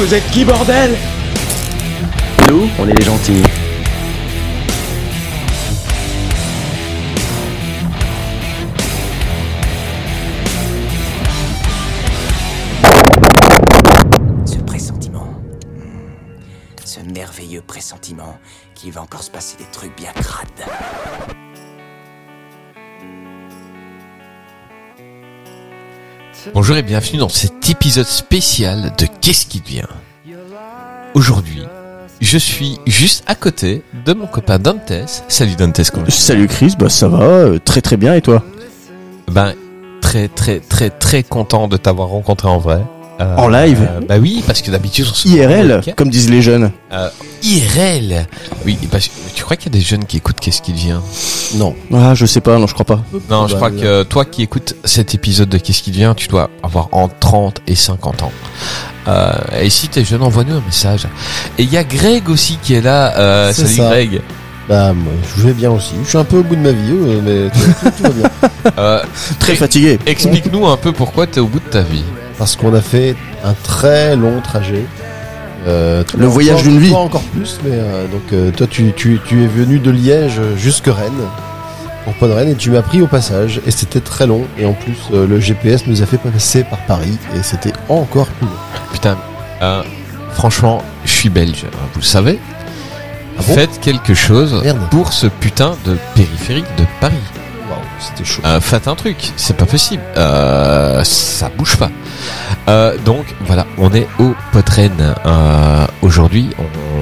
Vous 0.00 0.14
êtes 0.14 0.30
qui, 0.30 0.44
bordel? 0.44 0.96
Nous, 2.48 2.68
on 2.78 2.88
est 2.88 2.94
les 2.94 3.04
gentils. 3.04 3.42
Ce 14.46 14.58
pressentiment. 14.58 15.34
Ce 16.84 17.00
merveilleux 17.00 17.62
pressentiment 17.62 18.38
qu'il 18.76 18.92
va 18.92 19.02
encore 19.02 19.24
se 19.24 19.32
passer 19.32 19.56
des 19.56 19.68
trucs 19.72 19.96
bien 19.96 20.12
crades. 20.12 21.47
Bonjour 26.54 26.76
et 26.76 26.82
bienvenue 26.82 27.18
dans 27.18 27.28
cet 27.28 27.68
épisode 27.68 28.06
spécial 28.06 28.92
de 28.96 29.06
Qu'est-ce 29.20 29.46
qui 29.46 29.60
devient? 29.60 29.88
Aujourd'hui, 31.14 31.62
je 32.20 32.38
suis 32.38 32.78
juste 32.86 33.24
à 33.26 33.34
côté 33.34 33.82
de 34.06 34.12
mon 34.12 34.26
copain 34.26 34.58
Dantes. 34.58 34.92
Salut 35.28 35.56
Dantes, 35.56 35.80
comment 35.92 36.06
Salut 36.08 36.46
Chris, 36.46 36.74
bah 36.78 36.88
ça 36.88 37.08
va, 37.08 37.22
euh, 37.22 37.58
très 37.58 37.80
très 37.80 37.96
bien 37.96 38.14
et 38.14 38.22
toi? 38.22 38.44
Ben, 39.26 39.54
très 40.00 40.28
très 40.28 40.60
très 40.60 40.90
très 40.90 41.22
content 41.22 41.66
de 41.66 41.76
t'avoir 41.76 42.08
rencontré 42.08 42.48
en 42.48 42.58
vrai. 42.58 42.82
Euh, 43.20 43.36
En 43.36 43.48
live 43.48 43.80
euh, 43.90 44.00
Bah 44.08 44.14
oui, 44.20 44.44
parce 44.46 44.62
que 44.62 44.70
d'habitude 44.70 45.06
on 45.10 45.14
se 45.14 45.26
IRL, 45.28 45.80
comme 45.96 46.08
disent 46.08 46.30
les 46.30 46.40
jeunes. 46.40 46.70
Euh, 46.92 47.08
IRL 47.42 48.26
Oui, 48.64 48.78
parce 48.90 49.08
que 49.08 49.12
tu 49.34 49.42
crois 49.42 49.56
qu'il 49.56 49.72
y 49.72 49.76
a 49.76 49.78
des 49.80 49.84
jeunes 49.84 50.04
qui 50.04 50.18
écoutent 50.18 50.38
Qu'est-ce 50.40 50.62
qui 50.62 50.72
devient 50.72 50.98
Non. 51.56 51.74
Ah, 51.92 52.14
je 52.14 52.26
sais 52.26 52.40
pas, 52.40 52.56
non, 52.58 52.66
je 52.68 52.74
crois 52.74 52.86
pas. 52.86 53.02
Non, 53.30 53.48
je 53.48 53.56
crois 53.56 53.70
que 53.72 54.04
toi 54.04 54.24
qui 54.24 54.42
écoutes 54.42 54.76
cet 54.84 55.14
épisode 55.14 55.48
de 55.48 55.58
Qu'est-ce 55.58 55.82
qui 55.82 55.90
devient, 55.90 56.12
tu 56.16 56.28
dois 56.28 56.48
avoir 56.62 56.88
entre 56.92 57.14
30 57.18 57.60
et 57.66 57.74
50 57.74 58.22
ans. 58.22 58.32
Euh, 59.08 59.32
et 59.62 59.70
si 59.70 59.88
t'es 59.88 60.04
jeune, 60.04 60.22
envoie-nous 60.22 60.54
un 60.56 60.62
message. 60.64 61.06
Et 61.58 61.62
il 61.64 61.72
y 61.72 61.76
a 61.76 61.82
Greg 61.84 62.28
aussi 62.28 62.58
qui 62.62 62.74
est 62.74 62.80
là. 62.82 63.16
Euh, 63.18 63.52
C'est 63.52 63.62
salut 63.62 63.74
ça. 63.76 63.88
Greg. 63.90 64.20
Bah, 64.68 64.92
moi, 64.92 65.12
je 65.36 65.42
vais 65.44 65.54
bien 65.54 65.70
aussi. 65.70 65.94
Je 66.04 66.08
suis 66.10 66.18
un 66.18 66.24
peu 66.24 66.36
au 66.38 66.42
bout 66.42 66.54
de 66.54 66.60
ma 66.60 66.72
vie, 66.72 66.92
mais 67.24 67.48
tout, 67.48 67.58
tout- 67.58 67.90
tout 67.96 68.02
va 68.02 68.08
bien. 68.10 68.30
Euh, 68.78 69.02
Très 69.40 69.54
fatigué. 69.56 69.98
Explique-nous 70.04 70.66
un 70.66 70.76
peu 70.76 70.92
pourquoi 70.92 71.26
t'es 71.26 71.40
au 71.40 71.46
bout 71.46 71.58
de 71.60 71.70
ta 71.70 71.80
vie. 71.80 72.04
Parce 72.38 72.56
qu'on 72.56 72.72
a 72.74 72.80
fait 72.80 73.16
un 73.44 73.52
très 73.64 74.14
long 74.16 74.40
trajet. 74.40 74.84
Euh, 75.66 76.04
Le 76.16 76.26
voyage 76.26 76.62
d'une 76.62 76.78
vie. 76.78 76.94
Encore 76.94 77.22
plus, 77.22 77.58
mais 77.64 77.72
euh, 77.72 78.06
donc 78.06 78.22
euh, 78.32 78.50
toi 78.52 78.66
tu, 78.70 78.92
tu, 78.96 79.20
tu 79.26 79.42
es 79.42 79.46
venu 79.48 79.80
de 79.80 79.90
Liège 79.90 80.40
jusque 80.56 80.86
Rennes, 80.86 81.26
pour 82.04 82.14
Pont 82.14 82.28
de 82.28 82.32
Rennes, 82.32 82.50
et 82.50 82.54
tu 82.54 82.70
m'as 82.70 82.82
pris 82.82 83.02
au 83.02 83.08
passage, 83.08 83.60
et 83.66 83.70
c'était 83.72 84.00
très 84.00 84.26
long, 84.26 84.44
et 84.56 84.64
en 84.64 84.72
plus 84.72 84.96
le 85.12 85.40
GPS 85.40 85.86
nous 85.88 86.00
a 86.00 86.06
fait 86.06 86.16
passer 86.16 86.62
par 86.62 86.78
Paris, 86.86 87.18
et 87.36 87.42
c'était 87.42 87.72
encore 87.88 88.28
plus 88.28 88.46
long. 88.46 88.52
Putain, 88.92 89.18
franchement, 90.32 90.82
je 91.04 91.10
suis 91.10 91.28
belge, 91.28 91.64
hein, 91.66 91.76
vous 91.92 92.00
le 92.00 92.06
savez. 92.06 92.38
Ah 93.36 93.42
bon? 93.46 93.54
Faites 93.54 93.80
quelque 93.80 94.14
chose 94.14 94.60
Merde. 94.62 94.78
pour 94.90 95.12
ce 95.12 95.26
putain 95.26 95.76
de 95.84 95.96
périphérique 96.14 96.66
de 96.78 96.84
Paris. 97.00 97.14
Waouh, 97.68 97.78
c'était 98.00 98.24
chaud. 98.24 98.42
Faites 98.60 98.88
un 98.88 98.94
truc, 98.94 99.32
c'est 99.36 99.56
pas 99.56 99.66
possible. 99.66 100.02
Euh, 100.16 101.02
ça 101.04 101.50
bouge 101.56 101.76
pas. 101.76 101.90
Euh, 102.68 102.96
donc 103.04 103.24
voilà, 103.46 103.66
on 103.78 103.92
est 103.94 104.06
au 104.18 104.34
Podren. 104.52 105.14
Euh, 105.26 105.86
Aujourd'hui, 106.02 106.50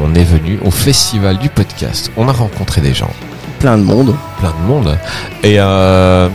on, 0.04 0.14
est 0.14 0.24
venu 0.24 0.58
au 0.64 0.70
festival 0.70 1.38
du 1.38 1.48
podcast. 1.48 2.10
On 2.16 2.28
a 2.28 2.32
rencontré 2.32 2.80
des 2.80 2.94
gens, 2.94 3.10
Plein 3.58 3.76
de 3.76 3.82
monde. 3.82 4.14
plein 4.40 4.52
de 4.62 4.66
monde. 4.66 4.96
Et 5.42 5.56
euh, 5.58 6.28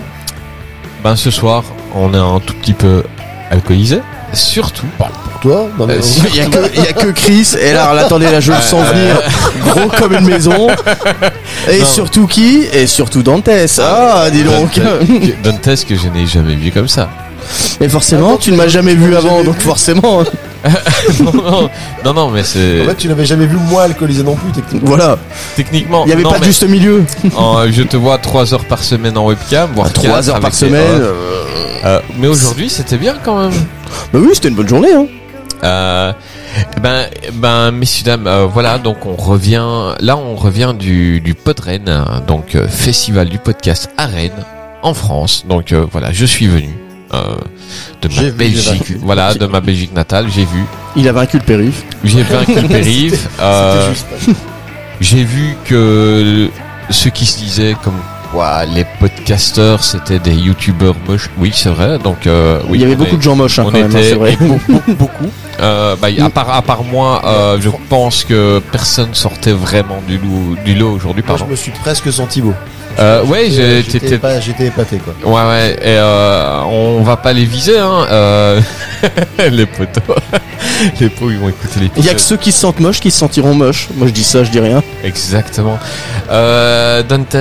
ben 1.04 1.16
ce 1.16 1.32
soir, 1.32 1.64
on 1.96 2.14
est 2.14 2.18
un 2.18 2.40
tout 2.40 2.54
petit 2.56 2.74
peu 2.74 3.04
alcoolisé. 3.50 4.02
Surtout, 4.34 4.86
Pour 4.98 5.10
toi 5.42 5.68
non, 5.78 5.88
mais 5.88 5.96
Euh, 5.96 6.00
on- 6.00 6.04
si- 6.04 6.22
Il 6.30 6.36
y 6.36 6.42
a 6.42 6.46
que, 6.46 6.60
il 6.76 6.84
y 6.84 6.88
a 6.88 6.94
que 6.94 7.08
Chris, 7.12 7.50
et 7.60 7.74
là, 7.74 7.90
attendez, 8.00 8.30
là, 8.32 8.40
je 8.40 8.52
le 8.54 8.60
sens 8.62 8.86
venir, 8.88 9.20
gros 9.66 9.90
comme 9.98 10.14
une 10.14 10.26
maison. 10.28 10.68
Et 11.70 11.80
Non. 11.80 11.86
surtout 11.86 12.28
qui? 12.28 12.66
Et 12.72 12.88
surtout 12.88 13.24
Dantes. 13.24 13.50
Ah, 13.80 14.30
dis 14.32 14.44
donc. 14.44 14.80
Dante- 14.80 15.42
Dantes 15.66 15.86
que 15.86 15.96
je 15.96 16.08
n'ai 16.10 16.26
jamais 16.28 16.56
vu 16.56 16.72
comme 16.72 16.88
ça. 16.88 17.10
Et 17.82 17.90
forcément, 17.90 18.38
tu 18.38 18.52
ne 18.52 18.58
m'as 18.58 18.68
jamais 18.68 18.94
vu 18.96 19.16
avant, 19.16 19.44
donc 19.44 19.60
forcément. 19.60 20.24
non, 21.24 21.34
non, 21.34 21.70
non, 22.06 22.14
non, 22.14 22.30
mais 22.30 22.44
c'est 22.44 22.82
En 22.84 22.86
fait, 22.90 22.96
tu 22.96 23.08
n'avais 23.08 23.26
jamais 23.26 23.48
vu 23.48 23.58
moi 23.58 23.84
alcoolisé 23.84 24.22
non 24.24 24.36
plus, 24.36 24.52
techniquement. 24.52 24.88
Voilà. 24.90 25.18
techniquement. 25.56 26.04
Il 26.04 26.08
n'y 26.08 26.14
avait 26.14 26.24
non, 26.24 26.30
pas 26.30 26.36
de 26.36 26.42
mais, 26.42 26.48
juste 26.48 26.68
milieu. 26.68 27.04
en- 27.36 27.70
je 27.72 27.82
te 27.84 27.98
vois 27.98 28.18
trois 28.20 28.54
heures 28.54 28.66
par 28.66 28.84
semaine 28.84 29.18
en 29.18 29.26
webcam, 29.26 29.70
voire 29.74 29.92
3 29.92 30.10
quatre 30.18 30.30
heures 30.30 30.40
par 30.40 30.50
les 30.52 30.56
semaine. 30.56 31.02
euh, 31.02 31.14
Euh, 31.84 32.00
mais 32.20 32.28
aujourd'hui, 32.28 32.70
c'était 32.70 32.98
bien 32.98 33.16
quand 33.26 33.40
même. 33.40 33.54
Bah 34.14 34.20
oui, 34.22 34.30
c'était 34.34 34.50
une 34.50 34.56
bonne 34.56 34.70
journée, 34.70 34.94
hein. 34.94 35.06
Euh, 35.64 36.12
ben, 36.82 37.06
ben, 37.34 37.72
messieurs 37.72 38.04
dames, 38.06 38.28
euh, 38.28 38.46
voilà, 38.52 38.78
donc 38.78 39.06
on 39.08 39.16
revient. 39.16 39.94
Là, 40.00 40.16
on 40.18 40.36
revient 40.36 40.74
du 40.78 41.22
du 41.22 41.34
Podren, 41.34 41.88
hein, 41.90 42.22
donc 42.28 42.54
euh, 42.56 42.68
festival 42.68 43.30
du 43.30 43.38
podcast 43.40 43.90
à 43.98 44.06
Rennes, 44.06 44.46
en 44.84 44.94
France. 44.94 45.46
Donc 45.48 45.72
euh, 45.72 45.86
voilà, 45.92 46.12
je 46.12 46.26
suis 46.26 46.48
venu 46.48 46.70
euh, 46.70 46.91
de 47.12 48.08
ma 48.08 48.22
vu, 48.24 48.32
Belgique, 48.32 48.94
voilà, 49.02 49.34
de 49.34 49.46
ma 49.46 49.60
Belgique 49.62 49.94
natale. 49.94 50.28
J'ai 50.34 50.46
vu, 50.46 50.64
Il 50.96 51.08
a 51.08 51.12
vaincu 51.12 51.38
le 51.38 51.44
périph. 51.44 51.84
j'ai 52.04 52.24
vaincu 52.24 52.56
le 52.56 52.68
périph. 52.68 53.28
euh. 53.40 53.94
J'ai 55.00 55.24
vu 55.24 55.56
que 55.66 56.50
ceux 56.90 57.10
qui 57.10 57.26
se 57.26 57.38
disaient 57.40 57.76
comme 57.84 57.98
les 58.76 58.86
podcasteurs 59.00 59.84
c'était 59.84 60.20
des 60.20 60.34
youtubeurs 60.34 60.96
moches. 61.08 61.30
Oui, 61.38 61.52
c'est 61.54 61.70
vrai. 61.70 61.98
Donc 62.00 62.28
euh, 62.28 62.60
oui, 62.70 62.78
il 62.78 62.82
y 62.82 62.86
avait 62.86 62.96
beaucoup 62.96 63.16
est- 63.16 63.18
de 63.18 63.22
gens 63.22 63.36
moches, 63.36 63.60
hein, 63.60 63.64
on 63.68 63.72
quand 63.72 63.78
même, 63.78 63.86
hein, 63.96 64.00
était 64.00 64.10
c'est 64.10 64.16
vrai. 64.16 64.38
beaucoup, 64.40 64.82
beaucoup. 64.94 65.28
Euh, 65.60 65.96
bah, 66.02 66.08
à 66.24 66.30
part 66.30 66.50
à 66.54 66.62
part 66.62 66.84
moi, 66.84 67.22
euh, 67.26 67.58
je 67.62 67.70
pense 67.90 68.24
que 68.24 68.60
personne 68.72 69.14
sortait 69.14 69.52
vraiment 69.52 70.02
du 70.08 70.18
lot 70.18 70.56
du 70.66 70.74
lot 70.76 70.92
aujourd'hui. 70.94 71.24
Moi, 71.28 71.38
je 71.38 71.46
me 71.46 71.56
suis 71.56 71.72
presque 71.72 72.12
senti 72.12 72.42
beau. 72.42 72.54
Euh, 73.00 73.24
ouais, 73.24 73.50
j'ai- 73.50 73.84
J'étais 73.84 74.00
t'étais- 74.00 74.18
pas- 74.18 74.40
j'étais 74.42 74.66
épaté, 74.68 74.98
quoi. 74.98 75.14
Ouais, 75.24 75.50
ouais. 75.50 75.72
Et 75.82 75.96
euh, 75.98 76.62
on 76.64 77.02
va 77.04 77.16
pas 77.16 77.32
les 77.32 77.46
viser, 77.46 77.80
hein. 77.80 78.06
Euh, 78.12 78.60
les 79.52 79.66
potos, 79.66 80.04
les 81.00 81.08
pots, 81.10 81.30
ils 81.32 81.38
vont 81.38 81.48
écouter 81.50 81.80
les. 81.80 81.92
Il 81.98 82.06
y 82.06 82.10
a 82.10 82.14
que 82.14 82.20
ceux 82.22 82.36
qui 82.38 82.52
se 82.52 82.60
sentent 82.60 82.80
moches 82.82 83.00
qui 83.00 83.10
se 83.12 83.18
sentiront 83.20 83.54
moches. 83.54 83.88
Moi 83.96 84.08
je 84.08 84.12
dis 84.14 84.24
ça, 84.26 84.44
je 84.44 84.52
dis 84.52 84.60
rien. 84.60 84.82
Exactement. 85.04 85.80
Euh, 86.30 87.02
Dantes. 87.04 87.38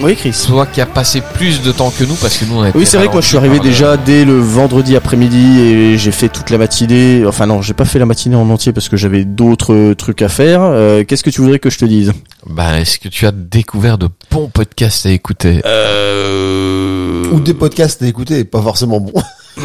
Oui, 0.00 0.14
Chris. 0.14 0.44
Toi 0.46 0.66
qui 0.66 0.80
as 0.80 0.86
passé 0.86 1.20
plus 1.34 1.60
de 1.62 1.72
temps 1.72 1.90
que 1.90 2.04
nous 2.04 2.14
parce 2.14 2.38
que 2.38 2.44
nous 2.44 2.56
on 2.56 2.64
était 2.64 2.78
Oui, 2.78 2.86
c'est 2.86 2.96
vrai 2.98 3.08
que 3.08 3.12
moi 3.12 3.20
je 3.20 3.26
suis 3.26 3.36
arrivé 3.36 3.58
déjà 3.58 3.96
dès 3.96 4.24
le 4.24 4.38
vendredi 4.38 4.94
après-midi 4.94 5.60
et 5.60 5.98
j'ai 5.98 6.12
fait 6.12 6.28
toute 6.28 6.50
la 6.50 6.58
matinée. 6.58 7.24
Enfin 7.26 7.46
non, 7.46 7.62
j'ai 7.62 7.74
pas 7.74 7.84
fait 7.84 7.98
la 7.98 8.06
matinée 8.06 8.36
en 8.36 8.48
entier 8.48 8.72
parce 8.72 8.88
que 8.88 8.96
j'avais 8.96 9.24
d'autres 9.24 9.94
trucs 9.94 10.22
à 10.22 10.28
faire. 10.28 10.60
Euh, 10.62 11.02
Qu'est-ce 11.04 11.24
que 11.24 11.30
tu 11.30 11.40
voudrais 11.40 11.58
que 11.58 11.68
je 11.70 11.78
te 11.78 11.84
dise? 11.84 12.12
Bah, 12.46 12.78
est-ce 12.80 13.00
que 13.00 13.08
tu 13.08 13.26
as 13.26 13.32
découvert 13.32 13.98
de 13.98 14.08
bons 14.30 14.48
podcasts 14.48 15.06
à 15.06 15.10
écouter? 15.10 15.62
Euh... 15.66 17.30
Ou 17.32 17.40
des 17.40 17.54
podcasts 17.54 18.00
à 18.02 18.06
écouter, 18.06 18.44
pas 18.44 18.62
forcément 18.62 19.00
bon. 19.00 19.12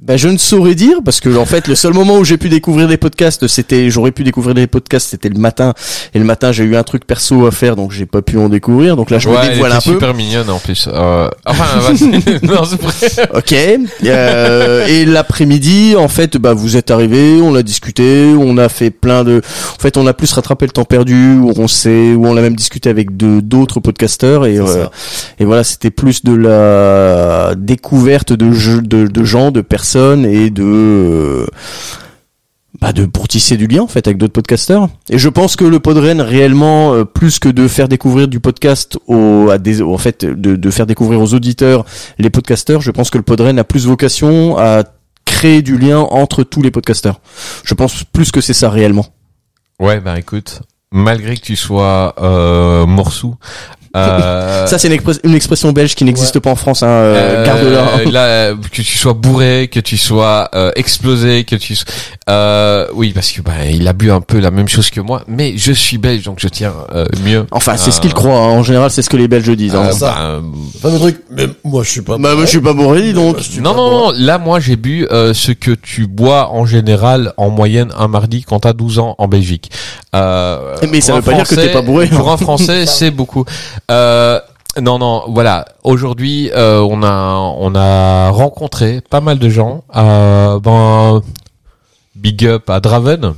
Bah, 0.00 0.16
je 0.16 0.28
ne 0.28 0.38
saurais 0.38 0.74
dire 0.74 0.98
parce 1.04 1.20
que 1.20 1.36
en 1.36 1.44
fait 1.44 1.68
le 1.68 1.74
seul 1.74 1.92
moment 1.92 2.16
où 2.16 2.24
j'ai 2.24 2.38
pu 2.38 2.48
découvrir 2.48 2.88
des 2.88 2.96
podcasts 2.96 3.46
c'était 3.46 3.90
j'aurais 3.90 4.10
pu 4.10 4.24
découvrir 4.24 4.54
des 4.54 4.66
podcasts 4.66 5.10
c'était 5.10 5.28
le 5.28 5.38
matin 5.38 5.74
et 6.14 6.18
le 6.18 6.24
matin 6.24 6.50
j'ai 6.50 6.64
eu 6.64 6.76
un 6.76 6.82
truc 6.82 7.06
perso 7.06 7.46
à 7.46 7.50
faire 7.50 7.76
donc 7.76 7.92
j'ai 7.92 8.06
pas 8.06 8.22
pu 8.22 8.38
en 8.38 8.48
découvrir 8.48 8.96
donc 8.96 9.10
là 9.10 9.18
je 9.18 9.28
ouais, 9.28 9.48
me 9.48 9.52
dévoile 9.52 9.72
un 9.72 9.80
peu 9.80 9.92
super 9.92 10.14
mignonne 10.14 10.48
en 10.48 10.58
plus. 10.58 10.88
Euh, 10.90 11.28
enfin, 11.44 11.78
vas-y. 11.92 12.08
non, 12.42 12.64
c'est 12.64 12.80
vrai. 12.80 13.28
Ok. 13.34 13.54
Euh, 14.04 14.86
et 14.86 15.04
l'après-midi, 15.04 15.94
en 15.96 16.08
fait, 16.08 16.36
bah 16.36 16.54
vous 16.54 16.76
êtes 16.76 16.90
arrivés, 16.90 17.40
on 17.42 17.54
a 17.54 17.62
discuté, 17.62 18.32
on 18.38 18.58
a 18.58 18.68
fait 18.68 18.90
plein 18.90 19.24
de. 19.24 19.42
En 19.78 19.80
fait, 19.80 19.96
on 19.96 20.06
a 20.06 20.14
plus 20.14 20.32
rattrapé 20.32 20.66
le 20.66 20.72
temps 20.72 20.84
perdu, 20.84 21.34
où 21.34 21.52
on 21.56 21.68
s'est, 21.68 22.14
où 22.14 22.26
on 22.26 22.36
a 22.36 22.40
même 22.40 22.56
discuté 22.56 22.88
avec 22.88 23.16
de 23.16 23.40
d'autres 23.40 23.80
podcasteurs 23.80 24.46
et 24.46 24.58
euh, 24.58 24.86
et 25.38 25.44
voilà, 25.44 25.64
c'était 25.64 25.90
plus 25.90 26.24
de 26.24 26.34
la 26.34 27.54
découverte 27.56 28.32
de 28.32 28.52
jeux, 28.52 28.82
de, 28.82 29.06
de 29.06 29.24
gens, 29.24 29.50
de 29.50 29.60
personnes 29.60 29.81
et 30.24 30.50
de 30.50 30.62
euh, 30.64 31.46
bah 32.80 32.92
de 32.92 33.04
pour 33.04 33.28
tisser 33.28 33.56
du 33.56 33.66
lien 33.66 33.82
en 33.82 33.86
fait 33.86 34.06
avec 34.06 34.18
d'autres 34.18 34.32
podcasteurs. 34.32 34.88
Et 35.10 35.18
je 35.18 35.28
pense 35.28 35.56
que 35.56 35.64
le 35.64 35.80
Podren 35.80 36.20
réellement 36.20 36.94
euh, 36.94 37.04
plus 37.04 37.38
que 37.38 37.48
de 37.48 37.68
faire 37.68 37.88
découvrir 37.88 38.28
du 38.28 38.40
podcast 38.40 38.98
aux 39.06 39.50
en 39.50 39.98
fait 39.98 40.24
de, 40.24 40.56
de 40.56 40.70
faire 40.70 40.86
découvrir 40.86 41.20
aux 41.20 41.34
auditeurs 41.34 41.84
les 42.18 42.30
podcasteurs, 42.30 42.80
je 42.80 42.90
pense 42.90 43.10
que 43.10 43.18
le 43.18 43.24
Podren 43.24 43.58
a 43.58 43.64
plus 43.64 43.86
vocation 43.86 44.56
à 44.58 44.84
créer 45.24 45.62
du 45.62 45.78
lien 45.78 45.98
entre 45.98 46.42
tous 46.42 46.62
les 46.62 46.70
podcasteurs. 46.70 47.20
Je 47.64 47.74
pense 47.74 48.04
plus 48.04 48.30
que 48.30 48.40
c'est 48.40 48.54
ça 48.54 48.70
réellement. 48.70 49.06
Ouais, 49.78 50.00
bah 50.00 50.18
écoute, 50.18 50.62
malgré 50.92 51.36
que 51.36 51.42
tu 51.42 51.56
sois 51.56 52.14
euh, 52.22 52.86
morsou, 52.86 53.34
euh, 53.96 54.66
Ça 54.66 54.78
c'est 54.78 54.88
une, 54.88 54.94
expres- 54.94 55.20
une 55.24 55.34
expression 55.34 55.70
belge 55.72 55.94
qui 55.94 56.04
n'existe 56.04 56.38
pas 56.38 56.50
en 56.50 56.56
France. 56.56 56.82
Hein, 56.82 56.86
euh, 56.88 57.44
euh, 57.44 57.44
garde-la. 57.44 58.10
là, 58.50 58.54
que 58.54 58.82
tu 58.82 58.96
sois 58.98 59.12
bourré, 59.12 59.68
que 59.70 59.80
tu 59.80 59.98
sois 59.98 60.48
euh, 60.54 60.70
explosé, 60.76 61.44
que 61.44 61.56
tu, 61.56 61.74
sois- 61.74 61.92
euh, 62.30 62.86
oui, 62.94 63.12
parce 63.12 63.32
que 63.32 63.40
bah 63.42 63.66
il 63.70 63.86
a 63.88 63.92
bu 63.92 64.10
un 64.10 64.20
peu 64.20 64.38
la 64.38 64.50
même 64.50 64.68
chose 64.68 64.90
que 64.90 65.00
moi, 65.00 65.22
mais 65.26 65.54
je 65.56 65.72
suis 65.72 65.98
belge 65.98 66.22
donc 66.24 66.38
je 66.38 66.48
tiens 66.48 66.72
euh, 66.94 67.04
mieux. 67.24 67.46
Enfin, 67.50 67.76
c'est 67.76 67.90
ce 67.90 67.98
Euh, 67.98 68.00
qu'il 68.00 68.14
croit. 68.14 68.32
hein. 68.38 68.48
En 68.58 68.62
général, 68.62 68.90
c'est 68.90 69.02
ce 69.02 69.10
que 69.10 69.16
les 69.16 69.26
Belges 69.28 69.50
disent. 69.56 69.74
hein. 69.74 69.86
euh, 69.88 69.92
ça. 69.92 70.06
bah, 70.14 70.20
euh, 70.20 70.40
Fameux 70.80 70.98
truc. 70.98 71.22
Mais 71.30 71.46
moi, 71.64 71.82
je 71.82 71.90
suis 71.90 72.00
pas. 72.02 72.18
Bah, 72.18 72.34
moi, 72.34 72.44
je 72.44 72.50
suis 72.50 72.60
pas 72.60 72.72
bourré, 72.74 73.12
donc. 73.12 73.36
Non, 73.60 73.74
non, 73.74 73.90
non, 73.90 74.12
là, 74.16 74.38
moi, 74.38 74.60
j'ai 74.60 74.76
bu 74.76 75.06
euh, 75.10 75.34
ce 75.34 75.50
que 75.52 75.72
tu 75.72 76.06
bois 76.06 76.50
en 76.52 76.64
général, 76.66 77.32
en 77.36 77.50
moyenne, 77.50 77.92
un 77.98 78.08
mardi 78.08 78.44
quand 78.44 78.60
t'as 78.60 78.72
12 78.72 78.98
ans 79.00 79.14
en 79.18 79.26
Belgique. 79.28 79.70
Euh, 80.14 80.76
Mais 80.90 81.00
ça 81.00 81.14
pour 81.14 81.22
veut 81.22 81.28
un 81.28 81.32
pas 81.32 81.42
dire 81.44 81.48
que 81.48 81.54
t'es 81.56 81.72
pas 81.72 81.82
bourré. 81.82 82.06
Pour 82.08 82.30
un 82.30 82.36
Français, 82.36 82.86
c'est 82.86 83.10
beaucoup. 83.10 83.44
Euh, 83.90 84.38
non, 84.80 84.98
non, 84.98 85.24
voilà. 85.28 85.64
Aujourd'hui, 85.84 86.50
euh, 86.54 86.80
on 86.80 87.02
a 87.02 87.34
on 87.58 87.74
a 87.74 88.30
rencontré 88.30 89.00
pas 89.10 89.20
mal 89.20 89.38
de 89.38 89.48
gens. 89.50 89.84
Euh, 89.96 90.58
ben, 90.60 91.20
big 92.22 92.46
up 92.46 92.70
à 92.70 92.80
Draven. 92.80 93.34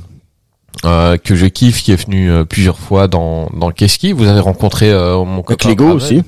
euh, 0.83 1.17
que 1.17 1.35
je 1.35 1.45
kiffe, 1.47 1.81
qui 1.83 1.93
est 1.93 2.05
venu 2.05 2.29
euh, 2.29 2.43
plusieurs 2.45 2.77
fois 2.77 3.07
dans 3.07 3.49
dans 3.57 3.71
Keski. 3.71 4.11
Vous 4.11 4.27
avez 4.27 4.41
rencontré 4.41 4.91
euh, 4.91 5.23
mon 5.23 5.41
copain 5.41 5.55
Clégo 5.69 5.89
aussi. 5.91 6.21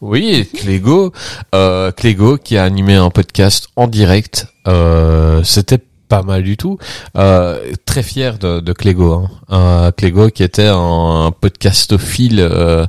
Oui, 0.00 0.48
Clégo, 0.58 1.12
euh, 1.54 1.92
Clégo 1.92 2.36
qui 2.36 2.56
a 2.58 2.64
animé 2.64 2.94
un 2.96 3.10
podcast 3.10 3.68
en 3.76 3.86
direct. 3.86 4.48
Euh, 4.66 5.42
C'était 5.44 5.78
pas 6.08 6.22
mal 6.22 6.42
du 6.42 6.56
tout. 6.56 6.78
Euh, 7.16 7.58
très 7.86 8.02
fier 8.02 8.38
de, 8.38 8.60
de 8.60 8.72
Clégo. 8.72 9.12
Hein. 9.14 9.30
Euh, 9.52 9.90
Clégo 9.92 10.28
qui 10.30 10.42
était 10.42 10.68
un, 10.68 11.32
podcastophile 11.40 12.40
euh, 12.40 12.84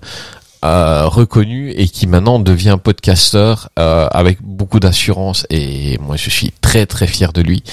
euh, 0.65 1.05
reconnu 1.07 1.69
et 1.71 1.87
qui 1.87 2.07
maintenant 2.07 2.39
devient 2.39 2.77
podcasteur 2.83 3.69
euh, 3.79 4.07
avec 4.11 4.39
beaucoup 4.41 4.79
d'assurance. 4.79 5.45
Et 5.51 5.97
moi, 5.99 6.15
je 6.17 6.29
suis 6.29 6.51
très 6.59 6.85
très 6.85 7.05
fier 7.07 7.31
de 7.33 7.41
lui. 7.41 7.63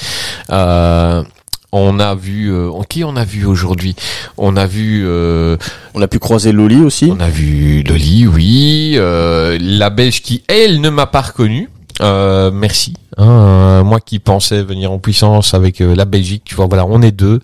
Euh, 0.50 1.22
on 1.72 1.98
a 2.00 2.14
vu 2.14 2.52
euh, 2.52 2.70
qui 2.88 3.04
on 3.04 3.16
a 3.16 3.24
vu 3.24 3.46
aujourd'hui? 3.46 3.94
On 4.36 4.56
a 4.56 4.66
vu 4.66 5.04
euh, 5.06 5.56
On 5.94 6.02
a 6.02 6.08
pu 6.08 6.18
croiser 6.18 6.52
Loli 6.52 6.80
aussi. 6.80 7.10
on 7.12 7.20
a 7.20 7.28
vu 7.28 7.82
Loli, 7.82 8.26
oui. 8.26 8.94
Euh, 8.96 9.58
la 9.60 9.90
Belge 9.90 10.22
qui, 10.22 10.42
elle, 10.48 10.80
ne 10.80 10.90
m'a 10.90 11.06
pas 11.06 11.20
reconnu. 11.20 11.68
Euh, 12.00 12.50
merci. 12.50 12.94
Hein, 13.18 13.28
euh, 13.28 13.84
moi 13.84 14.00
qui 14.00 14.18
pensais 14.18 14.62
venir 14.62 14.90
en 14.90 14.98
puissance 14.98 15.54
avec 15.54 15.80
euh, 15.80 15.94
la 15.94 16.06
Belgique, 16.06 16.42
tu 16.44 16.54
vois, 16.54 16.66
voilà, 16.66 16.86
on 16.86 17.02
est 17.02 17.12
deux. 17.12 17.40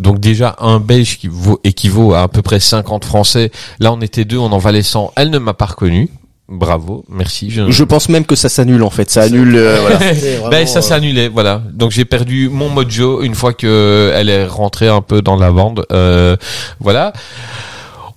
Donc 0.00 0.18
déjà, 0.18 0.56
un 0.58 0.80
Belge 0.80 1.18
qui 1.18 1.28
vaut, 1.28 1.60
équivaut 1.64 2.14
à 2.14 2.22
à 2.22 2.28
peu 2.28 2.42
près 2.42 2.60
50 2.60 3.04
Français. 3.04 3.50
Là, 3.78 3.92
on 3.92 4.00
était 4.00 4.24
deux, 4.24 4.38
on 4.38 4.52
en 4.52 4.58
valait 4.58 4.82
100. 4.82 5.12
Elle 5.16 5.30
ne 5.30 5.38
m'a 5.38 5.54
pas 5.54 5.66
reconnu. 5.66 6.08
Bravo, 6.50 7.04
merci. 7.08 7.48
Je... 7.50 7.70
Je 7.70 7.84
pense 7.84 8.08
même 8.08 8.24
que 8.24 8.34
ça 8.34 8.48
s'annule 8.48 8.82
en 8.82 8.90
fait. 8.90 9.08
Ça 9.08 9.22
annule. 9.22 9.54
euh, 9.56 9.78
voilà. 9.80 9.96
Vraiment, 10.12 10.48
Ben 10.50 10.66
ça 10.66 10.80
euh, 10.80 10.82
s'est 10.82 10.94
annulé, 10.94 11.28
voilà. 11.28 11.62
Donc 11.72 11.92
j'ai 11.92 12.04
perdu 12.04 12.48
mon 12.48 12.68
mojo 12.68 13.22
une 13.22 13.34
fois 13.36 13.52
que 13.52 14.12
elle 14.14 14.28
est 14.28 14.46
rentrée 14.46 14.88
un 14.88 15.00
peu 15.00 15.22
dans 15.22 15.36
la 15.36 15.52
bande. 15.52 15.86
Euh, 15.92 16.36
voilà. 16.80 17.12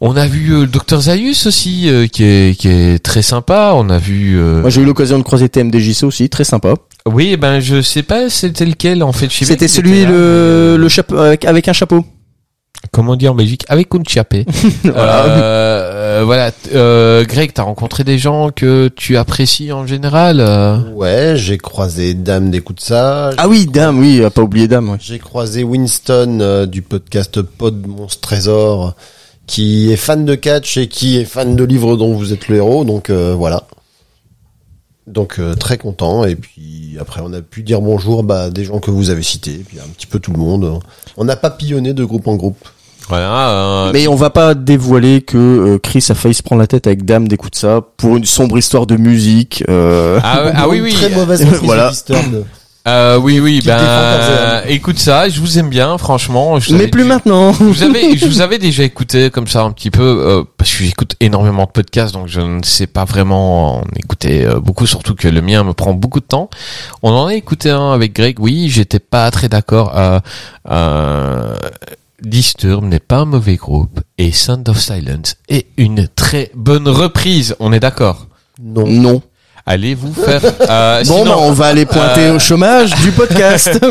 On 0.01 0.17
a 0.17 0.25
vu 0.27 0.51
euh, 0.53 0.61
le 0.61 0.67
docteur 0.67 0.99
Zayus 1.01 1.45
aussi, 1.45 1.87
euh, 1.87 2.07
qui 2.07 2.23
est 2.23 2.59
qui 2.59 2.67
est 2.67 2.99
très 3.01 3.21
sympa. 3.21 3.71
On 3.75 3.89
a 3.89 3.99
vu. 3.99 4.35
euh, 4.37 4.61
Moi 4.61 4.69
j'ai 4.69 4.81
eu 4.81 4.85
l'occasion 4.85 5.17
de 5.17 5.23
croiser 5.23 5.47
TMDJC 5.47 6.03
aussi, 6.03 6.27
très 6.27 6.43
sympa. 6.43 6.73
Oui, 7.05 7.37
ben 7.37 7.59
je 7.59 7.81
sais 7.81 8.03
pas, 8.03 8.29
c'était 8.29 8.65
lequel 8.65 9.03
en 9.03 9.11
fait. 9.13 9.27
Je 9.31 9.37
sais 9.37 9.45
pas 9.45 9.49
C'était 9.51 9.67
celui 9.67 9.99
était 9.99 10.05
là, 10.05 10.11
le, 10.11 10.71
mais- 10.73 10.77
le 10.79 10.89
chapeau 10.89 11.17
avec, 11.17 11.45
avec 11.45 11.67
un 11.67 11.73
chapeau. 11.73 12.03
Comment 12.93 13.15
dire 13.15 13.31
en 13.31 13.35
Belgique 13.35 13.65
Avec 13.69 13.93
un 13.95 14.03
chiapé. 14.07 14.45
Voilà. 14.83 15.25
Euh, 15.25 16.19
euh, 16.19 16.23
voilà. 16.25 16.51
Euh, 16.75 17.25
Greg, 17.25 17.51
t'as 17.51 17.63
rencontré 17.63 18.03
des 18.03 18.19
gens 18.19 18.51
que 18.51 18.87
tu 18.95 19.17
apprécies 19.17 19.71
en 19.71 19.87
général 19.87 20.39
euh? 20.39 20.77
Ouais, 20.93 21.33
j'ai 21.35 21.57
croisé 21.57 22.13
Dame 22.13 22.51
d'écoute 22.51 22.79
ça. 22.79 23.31
Ah 23.37 23.47
oui, 23.47 23.65
Dame, 23.65 23.99
oui, 23.99 24.23
à 24.23 24.29
pas 24.29 24.43
oublier 24.43 24.67
Dame. 24.67 24.89
ouais. 24.89 24.97
J'ai 25.01 25.17
croisé 25.17 25.63
Winston 25.63 26.37
euh, 26.39 26.65
du 26.67 26.83
podcast 26.83 27.41
Pod 27.41 27.85
Monstre 27.87 28.21
Trésor 28.21 28.95
qui 29.47 29.91
est 29.91 29.97
fan 29.97 30.23
de 30.23 30.35
catch 30.35 30.77
et 30.77 30.87
qui 30.87 31.17
est 31.17 31.25
fan 31.25 31.55
de 31.55 31.63
livres 31.63 31.97
dont 31.97 32.13
vous 32.13 32.31
êtes 32.31 32.47
le 32.47 32.57
héros. 32.57 32.85
Donc 32.85 33.09
euh, 33.09 33.33
voilà. 33.35 33.63
Donc 35.07 35.39
euh, 35.39 35.53
très 35.55 35.77
content. 35.77 36.25
Et 36.25 36.35
puis 36.35 36.95
après 36.99 37.21
on 37.23 37.33
a 37.33 37.41
pu 37.41 37.63
dire 37.63 37.81
bonjour 37.81 38.23
bah, 38.23 38.43
à 38.43 38.49
des 38.49 38.63
gens 38.63 38.79
que 38.79 38.91
vous 38.91 39.09
avez 39.09 39.23
cités, 39.23 39.55
et 39.55 39.63
puis 39.63 39.79
un 39.79 39.89
petit 39.95 40.07
peu 40.07 40.19
tout 40.19 40.31
le 40.31 40.37
monde. 40.39 40.79
On 41.17 41.27
a 41.27 41.35
papillonné 41.35 41.93
de 41.93 42.05
groupe 42.05 42.27
en 42.27 42.35
groupe. 42.35 42.67
Voilà. 43.09 43.49
euh, 43.49 43.91
Mais 43.93 44.07
on 44.07 44.15
va 44.15 44.29
pas 44.29 44.53
dévoiler 44.53 45.21
que 45.21 45.37
euh, 45.37 45.79
Chris 45.79 46.05
a 46.09 46.15
failli 46.15 46.33
se 46.33 46.43
prendre 46.43 46.61
la 46.61 46.67
tête 46.67 46.87
avec 46.87 47.05
Dame 47.05 47.27
d'écoute 47.27 47.55
ça 47.55 47.81
pour 47.97 48.17
une 48.17 48.25
sombre 48.25 48.57
histoire 48.57 48.85
de 48.87 48.95
musique. 48.95 49.63
euh, 49.69 50.19
Ah, 50.23 50.43
ouais, 50.45 50.51
ah 50.55 50.69
oui, 50.69 50.81
oui. 50.81 50.93
Très 50.93 51.09
mauvaise 51.09 51.45
Voilà. 51.63 51.91
de. 52.09 52.43
Euh, 52.85 53.17
oui, 53.17 53.39
oui, 53.39 53.61
ben, 53.65 53.77
Tarzan. 53.77 54.67
écoute 54.67 54.99
ça, 54.99 55.29
je 55.29 55.39
vous 55.39 55.57
aime 55.57 55.69
bien, 55.69 55.97
franchement. 55.97 56.59
Je 56.59 56.75
Mais 56.75 56.87
plus 56.89 57.03
dit- 57.03 57.07
maintenant. 57.07 57.53
Je 57.53 57.63
vous 57.63 57.81
avais, 57.83 58.17
je 58.17 58.25
vous 58.25 58.41
avais 58.41 58.57
déjà 58.57 58.83
écouté 58.83 59.29
comme 59.29 59.47
ça 59.47 59.61
un 59.63 59.71
petit 59.71 59.89
peu, 59.89 60.01
euh, 60.03 60.43
parce 60.57 60.69
que 60.69 60.83
j'écoute 60.83 61.15
énormément 61.21 61.63
de 61.63 61.69
podcasts, 61.71 62.13
donc 62.13 62.27
je 62.27 62.41
ne 62.41 62.61
sais 62.61 62.87
pas 62.87 63.05
vraiment 63.05 63.77
en 63.77 63.83
écouter 63.95 64.45
euh, 64.45 64.59
beaucoup, 64.59 64.85
surtout 64.85 65.15
que 65.15 65.29
le 65.29 65.41
mien 65.41 65.63
me 65.63 65.71
prend 65.73 65.93
beaucoup 65.93 66.19
de 66.19 66.25
temps. 66.25 66.49
On 67.03 67.11
en 67.11 67.27
a 67.27 67.35
écouté 67.35 67.69
un 67.69 67.93
avec 67.93 68.13
Greg, 68.13 68.37
oui, 68.41 68.67
j'étais 68.69 68.99
pas 68.99 69.31
très 69.31 69.47
d'accord. 69.47 69.93
Euh, 69.95 70.19
euh, 70.69 71.53
Disturb 72.23 72.85
n'est 72.85 72.99
pas 72.99 73.17
un 73.17 73.25
mauvais 73.25 73.55
groupe, 73.55 73.99
et 74.17 74.31
Sound 74.31 74.67
of 74.69 74.79
Silence 74.79 75.35
est 75.49 75.67
une 75.77 76.07
très 76.15 76.51
bonne 76.55 76.87
reprise, 76.87 77.55
on 77.59 77.73
est 77.73 77.79
d'accord? 77.81 78.27
Non. 78.61 78.87
Non. 78.87 79.21
Allez 79.65 79.95
vous 79.95 80.13
faire... 80.13 80.41
Euh, 80.69 81.03
Bon, 81.05 81.19
sinon- 81.23 81.25
bah, 81.25 81.35
on 81.39 81.51
va 81.53 81.67
aller 81.67 81.85
pointer 81.85 82.25
euh, 82.27 82.35
au 82.35 82.39
chômage 82.39 82.93
du 83.01 83.11
podcast. 83.11 83.79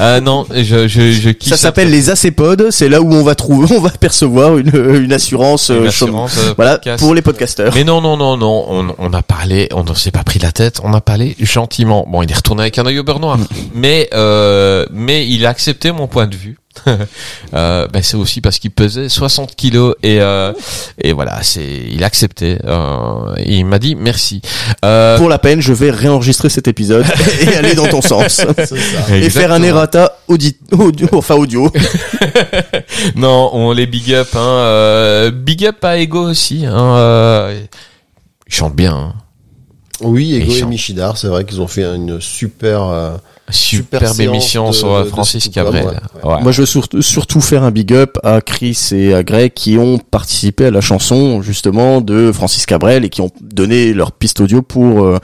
Euh, 0.00 0.20
non, 0.20 0.46
je, 0.50 0.88
je, 0.88 1.12
je 1.12 1.28
kiffe 1.30 1.50
ça 1.50 1.58
s'appelle 1.58 1.90
les 1.90 2.08
acépodes. 2.08 2.68
C'est 2.70 2.88
là 2.88 3.02
où 3.02 3.12
on 3.12 3.22
va 3.22 3.34
trouver, 3.34 3.74
on 3.76 3.80
va 3.80 3.90
percevoir 3.90 4.56
une, 4.56 4.70
une 5.04 5.12
assurance, 5.12 5.68
Une 5.68 5.84
euh, 5.84 5.88
assurance, 5.88 6.32
chômage. 6.34 6.48
euh, 6.50 6.54
voilà, 6.56 6.72
podcast. 6.78 7.02
pour 7.04 7.14
les 7.14 7.20
podcasteurs. 7.22 7.72
Mais 7.74 7.84
non, 7.84 8.00
non, 8.00 8.16
non, 8.16 8.36
non, 8.38 8.64
on, 8.68 8.94
on 8.98 9.12
a 9.12 9.22
parlé, 9.22 9.68
on 9.74 9.84
ne 9.84 9.92
s'est 9.94 10.10
pas 10.10 10.24
pris 10.24 10.38
la 10.38 10.52
tête, 10.52 10.80
on 10.84 10.94
a 10.94 11.02
parlé 11.02 11.36
gentiment. 11.38 12.06
Bon, 12.08 12.22
il 12.22 12.30
est 12.30 12.34
retourné 12.34 12.62
avec 12.62 12.78
un 12.78 12.86
œil 12.86 12.98
au 12.98 13.04
beurre 13.04 13.20
noir, 13.20 13.38
mais 13.74 14.08
euh, 14.14 14.86
mais 14.90 15.26
il 15.28 15.44
a 15.44 15.50
accepté 15.50 15.92
mon 15.92 16.06
point 16.06 16.26
de 16.26 16.36
vue. 16.36 16.56
euh, 17.54 17.86
ben 17.88 18.02
c'est 18.02 18.16
aussi 18.16 18.40
parce 18.40 18.58
qu'il 18.58 18.70
pesait 18.70 19.08
60 19.08 19.54
kilos 19.56 19.94
et 20.02 20.20
euh, 20.20 20.52
et 21.00 21.12
voilà, 21.12 21.42
c'est 21.42 21.64
il 21.88 22.02
a 22.02 22.06
accepté. 22.06 22.58
Euh, 22.64 23.34
et 23.38 23.56
il 23.56 23.64
m'a 23.64 23.78
dit 23.78 23.94
merci. 23.94 24.42
Euh, 24.84 25.16
Pour 25.18 25.28
la 25.28 25.38
peine, 25.38 25.60
je 25.60 25.72
vais 25.72 25.90
réenregistrer 25.90 26.48
cet 26.48 26.68
épisode 26.68 27.06
et 27.42 27.56
aller 27.56 27.74
dans 27.74 27.86
ton 27.88 28.02
sens. 28.02 28.28
Ça. 28.32 28.46
Et 29.14 29.30
faire 29.30 29.52
un 29.52 29.62
errata 29.62 30.18
audi 30.28 30.56
audio, 30.72 31.08
enfin 31.12 31.34
audio. 31.34 31.70
Non, 33.16 33.50
on 33.52 33.72
les 33.72 33.86
big 33.86 34.12
up. 34.14 34.28
Hein, 34.34 34.38
euh, 34.40 35.30
big 35.30 35.64
up 35.66 35.84
à 35.84 35.98
Ego 35.98 36.28
aussi. 36.30 36.66
Hein, 36.66 36.96
euh, 36.96 37.60
il 38.46 38.54
chante 38.54 38.74
bien. 38.74 38.94
Hein. 38.94 39.14
Oui, 40.02 40.34
Ego 40.34 40.52
Et. 40.54 40.62
Michidar, 40.64 41.16
c'est 41.16 41.26
vrai 41.28 41.44
qu'ils 41.44 41.60
ont 41.60 41.66
fait 41.66 41.84
une 41.84 42.20
super. 42.20 42.82
euh, 42.84 43.16
Superbe 43.52 44.04
séance 44.04 44.20
émission 44.20 44.70
de- 44.70 44.74
sur 44.76 44.92
euh, 44.94 45.02
de 45.04 45.08
Francis 45.08 45.48
Cabrel. 45.48 45.84
ouais, 45.84 45.94
Ouais. 46.22 46.40
Moi, 46.40 46.52
je 46.52 46.60
veux 46.60 46.66
surtout, 46.66 47.02
surtout 47.02 47.40
faire 47.40 47.64
un 47.64 47.72
big 47.72 47.92
up 47.92 48.16
à 48.22 48.40
Chris 48.40 48.78
et 48.92 49.12
à 49.12 49.24
Greg 49.24 49.52
qui 49.54 49.76
ont 49.76 49.98
participé 49.98 50.66
à 50.66 50.70
la 50.70 50.80
chanson 50.80 51.42
justement 51.42 52.00
de 52.00 52.30
Francis 52.30 52.64
Cabrel 52.64 53.04
et 53.04 53.08
qui 53.08 53.20
ont 53.22 53.30
donné 53.40 53.92
leur 53.92 54.12
piste 54.12 54.38
audio 54.40 54.62
pour 54.62 55.02
euh, 55.02 55.18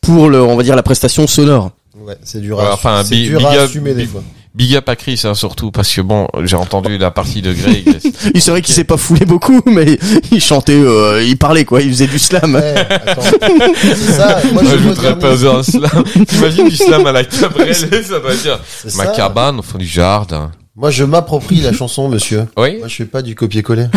pour 0.00 0.28
le, 0.28 0.42
on 0.42 0.56
va 0.56 0.62
dire 0.64 0.74
la 0.74 0.82
prestation 0.82 1.26
sonore. 1.28 1.70
Ouais, 2.00 2.16
c'est 2.24 2.40
dur 2.40 2.58
Ouais, 2.58 2.64
à, 2.64 2.74
enfin, 2.74 3.02
c'est 3.04 3.14
big- 3.14 3.28
dur 3.28 3.38
big 3.38 3.46
à 3.46 3.52
up- 3.52 3.68
assumer 3.68 3.94
des 3.94 4.06
fois. 4.06 4.22
Big 4.56 4.74
up 4.74 4.88
à 4.88 4.96
Chris, 4.96 5.20
hein, 5.24 5.34
surtout, 5.34 5.70
parce 5.70 5.94
que 5.94 6.00
bon, 6.00 6.28
j'ai 6.44 6.56
entendu 6.56 6.96
la 6.96 7.10
partie 7.10 7.42
de 7.42 7.52
Greg. 7.52 7.86
Il 8.34 8.40
c'est 8.40 8.50
vrai 8.50 8.62
qu'il 8.62 8.74
s'est 8.74 8.84
pas 8.84 8.96
foulé 8.96 9.26
beaucoup, 9.26 9.60
mais 9.66 9.98
il 10.32 10.40
chantait, 10.40 10.72
euh, 10.72 11.22
il 11.22 11.36
parlait 11.36 11.66
quoi, 11.66 11.82
il 11.82 11.90
faisait 11.90 12.06
du 12.06 12.18
slam. 12.18 12.54
Ouais, 12.54 12.74
attends. 12.74 13.20
c'est 13.82 14.12
ça. 14.12 14.40
Moi, 14.54 14.62
je, 14.64 14.76
voudrais 14.76 15.18
pas 15.18 15.46
un 15.46 15.62
slam. 15.62 16.04
T'imagines 16.26 16.68
du 16.70 16.76
slam 16.76 17.04
à 17.04 17.12
la 17.12 17.24
Cabrel, 17.24 17.74
ça 17.74 17.86
doit 18.18 18.34
dire. 18.34 18.58
C'est 18.64 18.94
Ma 18.94 19.04
ça. 19.04 19.10
cabane 19.12 19.58
au 19.58 19.62
fond 19.62 19.76
du 19.76 19.86
jardin. 19.86 20.50
Moi, 20.74 20.90
je 20.90 21.04
m'approprie 21.04 21.60
la 21.60 21.74
chanson, 21.74 22.08
monsieur. 22.08 22.46
Oui? 22.56 22.78
Moi, 22.78 22.88
je 22.88 22.96
fais 22.96 23.04
pas 23.04 23.20
du 23.20 23.34
copier-coller. 23.34 23.88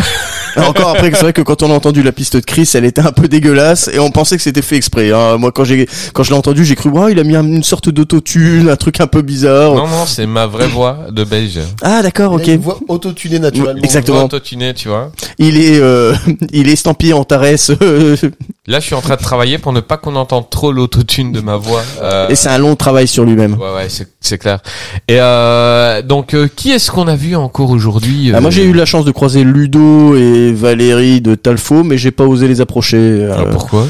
Encore 0.56 0.90
après, 0.90 1.10
c'est 1.12 1.20
vrai 1.20 1.32
que 1.32 1.42
quand 1.42 1.62
on 1.62 1.70
a 1.70 1.74
entendu 1.74 2.02
la 2.02 2.12
piste 2.12 2.36
de 2.36 2.40
Chris, 2.44 2.68
elle 2.74 2.84
était 2.84 3.00
un 3.00 3.12
peu 3.12 3.28
dégueulasse 3.28 3.88
et 3.92 3.98
on 3.98 4.10
pensait 4.10 4.36
que 4.36 4.42
c'était 4.42 4.62
fait 4.62 4.76
exprès. 4.76 5.12
hein. 5.12 5.36
Moi, 5.38 5.52
quand 5.52 5.64
j'ai 5.64 5.88
quand 6.12 6.22
je 6.22 6.30
l'ai 6.30 6.36
entendu, 6.36 6.64
j'ai 6.64 6.74
cru, 6.74 6.90
oh, 6.92 7.08
il 7.08 7.18
a 7.18 7.24
mis 7.24 7.36
un- 7.36 7.44
une 7.46 7.62
sorte 7.62 7.88
d'autotune, 7.88 8.68
un 8.68 8.76
truc 8.76 9.00
un 9.00 9.06
peu 9.06 9.22
bizarre. 9.22 9.74
Non, 9.74 9.86
non, 9.86 10.06
c'est 10.06 10.26
ma 10.26 10.46
vraie 10.46 10.68
voix 10.68 10.98
de 11.10 11.24
belge. 11.24 11.60
Ah, 11.82 12.02
d'accord, 12.02 12.32
Il 12.38 12.42
ok. 12.42 12.48
a 12.48 12.52
une 12.52 12.60
voix 12.60 12.78
autotunée 12.88 13.38
naturellement. 13.38 13.82
Exactement. 13.82 14.24
Autotuné, 14.24 14.74
tu 14.74 14.88
vois. 14.88 15.10
Il 15.38 15.58
est, 15.58 15.78
euh, 15.80 16.14
il 16.52 16.68
est 16.68 16.72
estampillé 16.72 17.12
en 17.12 17.24
Tarès. 17.24 17.70
euh, 17.82 18.16
Là, 18.66 18.78
je 18.78 18.84
suis 18.84 18.94
en 18.94 19.00
train 19.00 19.16
de 19.16 19.22
travailler 19.22 19.56
pour 19.56 19.72
ne 19.72 19.80
pas 19.80 19.96
qu'on 19.96 20.16
entende 20.16 20.50
trop 20.50 20.70
l'autotune 20.70 21.32
de 21.32 21.40
ma 21.40 21.56
voix. 21.56 21.82
Euh, 22.02 22.28
et 22.28 22.34
c'est 22.34 22.50
un 22.50 22.58
long 22.58 22.76
travail 22.76 23.08
sur 23.08 23.24
lui-même. 23.24 23.54
Ouais, 23.54 23.74
ouais, 23.74 23.88
c'est, 24.20 24.36
clair. 24.36 24.58
Et 25.08 25.16
euh, 25.18 26.02
donc, 26.02 26.34
euh, 26.34 26.46
qui 26.54 26.70
est-ce 26.70 26.90
qu'on 26.90 27.08
a 27.08 27.16
vu 27.16 27.34
encore 27.36 27.70
aujourd'hui 27.70 28.32
Ah, 28.34 28.36
euh, 28.36 28.40
moi, 28.42 28.50
j'ai 28.50 28.64
eu 28.64 28.74
la 28.74 28.84
chance 28.84 29.06
de 29.06 29.12
croiser 29.12 29.44
Ludo 29.44 30.14
et 30.14 30.52
Valérie 30.52 31.22
de 31.22 31.36
Talfo, 31.36 31.84
mais 31.84 31.96
j'ai 31.96 32.10
pas 32.10 32.24
osé 32.24 32.48
les 32.48 32.60
approcher. 32.60 33.30
Ah, 33.32 33.40
Euh, 33.40 33.50
pourquoi? 33.50 33.86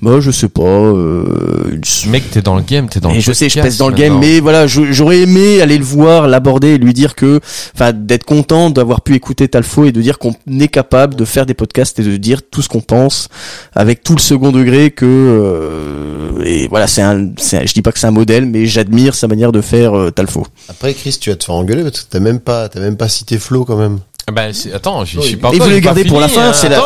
Bah, 0.00 0.18
je 0.20 0.30
sais 0.30 0.48
pas. 0.48 0.62
Euh, 0.62 1.78
Mec, 2.06 2.30
t'es 2.30 2.40
dans 2.40 2.56
le 2.56 2.62
game, 2.62 2.88
t'es 2.88 3.00
dans 3.00 3.10
et 3.10 3.16
le 3.16 3.20
je 3.20 3.30
sais, 3.30 3.50
je 3.50 3.60
pèse 3.60 3.76
dans 3.76 3.88
le 3.90 3.94
game, 3.94 4.18
mais 4.18 4.40
voilà, 4.40 4.66
j'aurais 4.66 5.18
aimé 5.20 5.60
aller 5.60 5.76
le 5.76 5.84
voir, 5.84 6.28
l'aborder 6.28 6.68
et 6.68 6.78
lui 6.78 6.94
dire 6.94 7.14
que, 7.14 7.40
enfin, 7.74 7.92
d'être 7.92 8.24
content 8.24 8.70
d'avoir 8.70 9.02
pu 9.02 9.14
écouter 9.14 9.48
Talfo 9.48 9.84
et 9.84 9.92
de 9.92 10.00
dire 10.00 10.18
qu'on 10.18 10.34
est 10.58 10.68
capable 10.68 11.14
de 11.14 11.26
faire 11.26 11.44
des 11.44 11.54
podcasts 11.54 11.98
et 11.98 12.04
de 12.04 12.16
dire 12.16 12.40
tout 12.50 12.62
ce 12.62 12.70
qu'on 12.70 12.80
pense 12.80 13.28
avec 13.74 14.02
tout 14.02 14.13
le 14.14 14.20
second 14.20 14.52
degré 14.52 14.90
que, 14.90 15.04
euh, 15.06 16.42
et 16.44 16.68
voilà, 16.68 16.86
c'est 16.86 17.02
un, 17.02 17.30
c'est 17.36 17.58
un- 17.58 17.66
je 17.66 17.72
dis 17.72 17.82
pas 17.82 17.92
que 17.92 17.98
c'est 17.98 18.06
un 18.06 18.10
modèle, 18.12 18.46
mais 18.46 18.66
j'admire 18.66 19.14
sa 19.14 19.28
manière 19.28 19.52
de 19.52 19.60
faire 19.60 19.96
euh, 19.96 20.10
Talfo. 20.10 20.46
Après, 20.68 20.94
Chris, 20.94 21.16
tu 21.20 21.30
vas 21.30 21.36
te 21.36 21.44
faire 21.44 21.54
engueuler 21.54 21.82
parce 21.82 22.00
que 22.02 22.10
t'as 22.10 22.20
même 22.20 22.40
pas, 22.40 22.68
t'as 22.68 22.80
même 22.80 22.96
pas 22.96 23.08
cité 23.08 23.38
Flo 23.38 23.64
quand 23.64 23.76
même. 23.76 23.98
Bah, 24.32 24.52
c'est- 24.52 24.72
attends, 24.72 25.04
je 25.04 25.20
suis 25.20 25.36
pas 25.36 25.50
Et 25.52 25.58
vous 25.58 25.64
j'ai 25.64 25.70
le 25.70 25.76
pas 25.76 25.80
gardez 25.80 26.04
pour 26.04 26.20
la 26.20 26.28
fin, 26.28 26.48
hein. 26.48 26.52
c'est 26.54 26.68
la- 26.70 26.80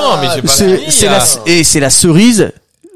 C'est, 0.90 1.06
la, 1.06 1.24
et 1.46 1.62
c'est 1.64 1.80
la 1.80 1.90
cerise 1.90 2.50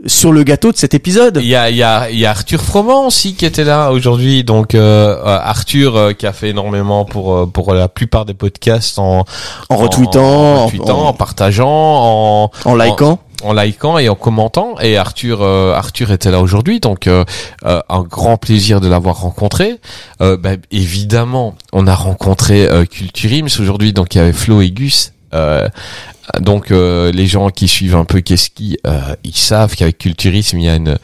sur 0.07 0.33
le 0.33 0.43
gâteau 0.43 0.73
de 0.73 0.77
cet 0.77 0.95
épisode. 0.95 1.39
Il 1.41 1.47
y 1.49 1.55
a, 1.55 1.71
il 1.71 1.77
y 1.77 1.83
a, 1.83 2.11
il 2.11 2.19
y 2.19 2.27
a 2.27 2.31
Arthur 2.31 2.61
Froment 2.61 3.07
aussi 3.07 3.35
qui 3.35 3.47
était 3.47 3.65
là 3.65 3.91
aujourd'hui. 3.93 4.43
Donc 4.45 4.75
euh, 4.75 5.17
euh, 5.17 5.39
Arthur 5.43 5.97
euh, 5.97 6.13
qui 6.13 6.27
a 6.27 6.33
fait 6.33 6.49
énormément 6.51 7.05
pour 7.05 7.35
euh, 7.37 7.47
pour 7.47 7.73
la 7.75 7.89
plupart 7.89 8.25
des 8.25 8.35
podcasts 8.35 8.99
en 8.99 9.25
En 9.69 9.77
retweetant, 9.77 10.23
en, 10.23 10.57
en- 10.57 10.67
retweetant, 10.67 10.99
en- 11.05 11.09
en 11.09 11.13
partageant, 11.13 11.69
en 11.69 12.51
En 12.65 12.75
likant. 12.75 13.21
en 13.45 13.53
likant 13.53 13.99
et 13.99 14.09
en 14.09 14.15
commentant. 14.17 14.75
Et 14.81 14.97
Arthur, 14.97 15.39
euh, 15.43 15.73
Arthur 15.75 16.11
était 16.11 16.31
là 16.33 16.41
aujourd'hui, 16.41 16.81
donc 16.81 17.07
euh, 17.07 17.25
euh, 17.65 17.81
un 17.89 18.03
grand 18.03 18.37
plaisir 18.39 18.81
de 18.81 18.89
l'avoir 18.89 19.21
rencontré. 19.21 19.79
Euh, 20.21 20.37
bah, 20.37 20.51
évidemment, 20.73 21.55
on 21.73 21.87
a 21.87 21.95
rencontré 21.95 22.67
euh, 22.67 22.85
Culturims 22.87 23.49
aujourd'hui, 23.61 23.93
donc 23.93 24.15
il 24.15 24.19
y 24.19 24.21
avait 24.21 24.33
Flo 24.33 24.61
et 24.63 24.71
Gus. 24.71 25.13
Euh, 26.37 26.41
donc 26.41 26.71
euh, 26.71 27.13
les 27.13 27.27
gens 27.27 27.51
qui 27.51 27.69
suivent 27.69 27.97
un 27.97 28.05
peu 28.05 28.21
Keski, 28.21 28.79
euh, 28.87 29.01
ils 29.25 29.37
savent 29.37 29.75
qu'avec 29.75 29.99
Culturisme, 29.99 30.59
il 30.59 30.65
y 30.65 30.69
a 30.69 30.77
une 30.77 30.99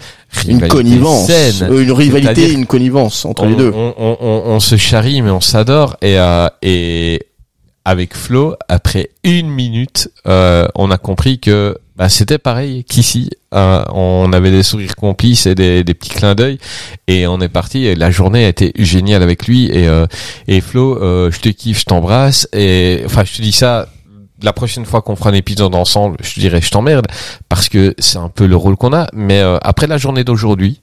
Une 0.47 0.54
rivalité 0.54 0.68
connivence. 0.68 1.26
saine. 1.26 1.68
Euh, 1.70 1.82
une 1.82 1.92
rivalité, 1.92 2.35
C'est-à-dire 2.35 2.58
une 2.58 2.66
connivence 2.66 3.25
entre 3.25 3.44
on, 3.44 3.49
les 3.49 3.56
deux. 3.56 3.73
On, 3.75 3.94
on, 3.99 4.16
on, 4.20 4.42
on 4.47 4.61
se 4.61 4.76
charrie, 4.76 5.23
mais 5.23 5.30
on 5.30 5.40
s'adore. 5.40 5.97
Et, 6.02 6.18
euh, 6.18 6.49
et 6.62 7.23
avec 7.85 8.14
Flo, 8.16 8.54
après 8.68 9.11
une 9.25 9.49
minute, 9.50 10.11
euh, 10.26 10.68
on 10.75 10.90
a 10.90 10.99
compris 10.99 11.38
que 11.38 11.76
bah, 11.97 12.08
c'était 12.08 12.38
pareil 12.38 12.85
qu'ici. 12.85 13.30
Euh, 13.54 13.82
on 13.92 14.30
avait 14.32 14.50
des 14.50 14.62
sourires 14.62 14.94
complices 14.94 15.47
et 15.47 15.54
des, 15.54 15.82
des 15.82 15.94
petits 15.94 16.11
clins 16.11 16.35
d'œil. 16.35 16.58
Et 17.08 17.26
on 17.26 17.40
est 17.40 17.49
parti. 17.49 17.87
Et 17.87 17.94
la 17.97 18.11
journée 18.11 18.44
a 18.44 18.49
été 18.49 18.73
géniale 18.76 19.23
avec 19.23 19.47
lui. 19.49 19.66
Et, 19.66 19.88
euh, 19.88 20.06
et 20.47 20.61
Flo, 20.61 21.02
euh, 21.02 21.30
je 21.32 21.40
te 21.40 21.49
kiffe, 21.49 21.80
je 21.80 21.85
t'embrasse. 21.87 22.47
Et 22.52 23.00
enfin, 23.06 23.25
je 23.25 23.37
te 23.38 23.42
dis 23.42 23.52
ça. 23.52 23.88
La 24.42 24.52
prochaine 24.52 24.85
fois 24.85 25.02
qu'on 25.02 25.16
fera 25.16 25.30
un 25.30 25.35
épisode 25.35 25.75
ensemble, 25.75 26.16
je 26.23 26.38
dirais 26.38 26.61
je 26.61 26.71
t'emmerde 26.71 27.07
parce 27.49 27.68
que 27.68 27.95
c'est 27.99 28.18
un 28.18 28.28
peu 28.28 28.47
le 28.47 28.57
rôle 28.57 28.76
qu'on 28.76 28.92
a. 28.92 29.09
Mais 29.12 29.40
euh, 29.40 29.59
après 29.62 29.87
la 29.87 29.99
journée 29.99 30.23
d'aujourd'hui, 30.23 30.80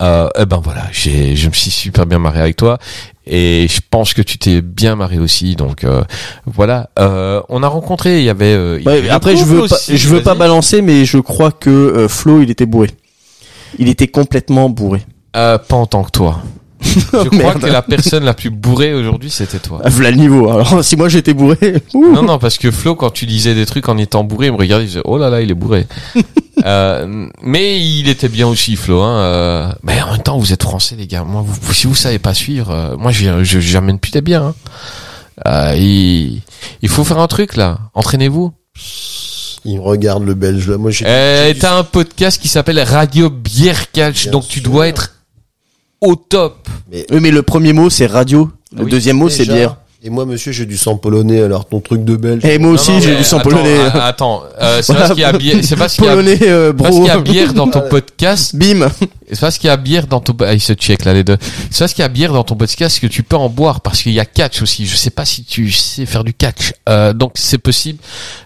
euh, 0.00 0.28
eh 0.38 0.46
ben 0.46 0.60
voilà, 0.62 0.84
j'ai, 0.92 1.34
je 1.34 1.48
me 1.48 1.52
suis 1.52 1.70
super 1.70 2.06
bien 2.06 2.18
marré 2.18 2.40
avec 2.40 2.56
toi 2.56 2.78
et 3.26 3.66
je 3.68 3.80
pense 3.90 4.14
que 4.14 4.22
tu 4.22 4.38
t'es 4.38 4.60
bien 4.60 4.94
marré 4.94 5.18
aussi. 5.18 5.56
Donc 5.56 5.82
euh, 5.82 6.04
voilà, 6.46 6.90
on 7.48 7.62
a 7.64 7.68
rencontré, 7.68 8.20
il 8.20 8.24
y 8.24 8.30
avait. 8.30 8.80
y 8.82 9.08
après, 9.08 9.36
je 9.36 9.44
veux 9.44 9.66
pas, 9.66 9.78
je 9.88 10.08
veux 10.08 10.22
pas 10.22 10.34
balancer, 10.34 10.80
mais 10.80 11.04
je 11.04 11.18
crois 11.18 11.50
que 11.50 12.06
Flo, 12.08 12.42
il 12.42 12.50
était 12.50 12.66
bourré. 12.66 12.90
Il 13.80 13.88
était 13.88 14.08
complètement 14.08 14.70
bourré. 14.70 15.02
Pas 15.32 15.58
en 15.70 15.86
tant 15.86 16.04
que 16.04 16.10
toi. 16.10 16.42
Je 17.12 17.38
crois 17.38 17.54
que 17.54 17.66
la 17.66 17.82
personne 17.82 18.24
la 18.24 18.34
plus 18.34 18.50
bourrée 18.50 18.94
aujourd'hui, 18.94 19.30
c'était 19.30 19.58
toi. 19.58 19.80
Ah, 19.84 19.88
Voilà 19.88 20.10
le 20.10 20.16
niveau. 20.16 20.48
Alors, 20.50 20.82
si 20.84 20.96
moi 20.96 21.08
j'étais 21.08 21.34
bourré, 21.34 21.82
ouh. 21.94 22.12
Non, 22.12 22.22
non, 22.22 22.38
parce 22.38 22.58
que 22.58 22.70
Flo, 22.70 22.94
quand 22.94 23.10
tu 23.10 23.26
disais 23.26 23.54
des 23.54 23.66
trucs 23.66 23.88
en 23.88 23.98
étant 23.98 24.24
bourré, 24.24 24.46
il 24.46 24.52
me 24.52 24.58
regardait, 24.58 24.84
il 24.84 24.88
disait, 24.88 25.02
oh 25.04 25.18
là 25.18 25.30
là, 25.30 25.40
il 25.40 25.50
est 25.50 25.54
bourré. 25.54 25.86
euh, 26.64 27.26
mais 27.42 27.80
il 27.80 28.08
était 28.08 28.28
bien 28.28 28.46
aussi, 28.46 28.76
Flo. 28.76 29.00
Hein, 29.00 29.18
euh, 29.18 29.72
mais 29.82 30.00
en 30.02 30.12
même 30.12 30.22
temps, 30.22 30.38
vous 30.38 30.52
êtes 30.52 30.62
français, 30.62 30.96
les 30.96 31.06
gars. 31.06 31.24
Moi, 31.24 31.44
vous, 31.44 31.72
si 31.72 31.86
vous 31.86 31.94
savez 31.94 32.18
pas 32.18 32.34
suivre, 32.34 32.70
euh, 32.70 32.96
moi, 32.96 33.10
je, 33.10 33.42
je, 33.42 33.60
j'amène 33.60 33.98
plus 33.98 34.20
bien. 34.20 34.42
Hein. 34.42 34.54
Euh, 35.46 35.74
il, 35.76 36.42
il 36.82 36.88
faut 36.88 37.04
faire 37.04 37.18
un 37.18 37.26
truc 37.26 37.56
là. 37.56 37.78
Entraînez-vous. 37.94 38.52
Il 39.64 39.76
me 39.76 39.80
regarde 39.82 40.24
le 40.24 40.34
belge 40.34 40.68
là. 40.68 40.76
Moi, 40.76 40.90
j'ai. 40.90 41.04
Euh, 41.06 41.52
T'as 41.58 41.78
un 41.78 41.84
podcast 41.84 42.40
qui 42.40 42.48
s'appelle 42.48 42.78
Radio 42.80 43.30
Bière 43.30 43.90
Catch, 43.92 44.24
Bien 44.24 44.32
donc 44.32 44.46
tu 44.46 44.60
dois 44.60 44.88
être 44.88 45.13
au 46.04 46.16
top. 46.16 46.68
Mais 46.90 47.06
Oui, 47.10 47.20
mais 47.20 47.30
le 47.30 47.42
premier 47.42 47.72
mot 47.72 47.90
c'est 47.90 48.06
radio, 48.06 48.50
le 48.72 48.78
Ah 48.80 48.84
oui. 48.84 48.90
deuxième 48.90 49.16
mot 49.16 49.28
c'est 49.28 49.46
bière. 49.46 49.76
Et 50.06 50.10
moi, 50.10 50.26
monsieur, 50.26 50.52
j'ai 50.52 50.66
du 50.66 50.76
sang 50.76 50.98
polonais. 50.98 51.40
Alors 51.42 51.64
ton 51.66 51.80
truc 51.80 52.04
de 52.04 52.14
belge. 52.14 52.44
Et 52.44 52.58
moi 52.58 52.72
aussi 52.72 52.90
Non, 52.90 52.96
non, 52.98 53.02
j'ai 53.02 53.16
du 53.16 53.24
sang 53.24 53.38
attends, 53.38 53.48
polonais. 53.48 53.78
ah, 53.94 54.04
Attends, 54.06 54.42
euh, 54.60 54.82
c'est 54.82 54.92
parce 54.92 55.10
qu'il 55.12 55.20
y 55.20 55.24
a 55.24 55.32
bière, 55.32 55.56
c'est 55.62 55.76
parce 55.76 55.94
qu'il 55.94 56.04
y 56.04 56.08
a, 56.08 56.10
polonais, 56.10 56.38
euh, 56.42 56.74
parce 56.74 56.90
bro. 56.90 56.98
qu'il 56.98 57.06
y 57.06 57.10
a 57.10 57.18
bière 57.20 57.54
dans 57.54 57.68
ton 57.68 57.80
podcast 57.88 58.54
Bim. 58.54 58.86
C'est 59.32 59.40
parce 59.40 59.56
qu'il 59.56 59.68
y 59.68 59.70
a 59.70 59.78
bière 59.78 60.06
dans 60.06 60.20
ton, 60.20 60.36
ah, 60.44 60.52
il 60.52 60.60
se 60.60 60.74
check 60.74 61.06
là 61.06 61.14
les 61.14 61.24
deux. 61.24 61.38
C'est 61.70 61.78
parce 61.78 61.94
qu'il 61.94 62.02
y 62.02 62.04
a 62.04 62.08
bière 62.10 62.34
dans 62.34 62.44
ton 62.44 62.54
podcast 62.54 63.00
que 63.00 63.06
tu 63.06 63.22
peux 63.22 63.36
en 63.36 63.48
boire 63.48 63.80
parce 63.80 64.02
qu'il 64.02 64.12
y 64.12 64.20
a 64.20 64.26
catch 64.26 64.60
aussi. 64.60 64.84
Je 64.84 64.94
sais 64.94 65.08
pas 65.08 65.24
si 65.24 65.42
tu 65.42 65.70
sais 65.72 66.04
faire 66.04 66.22
du 66.22 66.34
catch. 66.34 66.74
Euh, 66.86 67.14
donc 67.14 67.32
c'est 67.36 67.56
possible. 67.56 67.98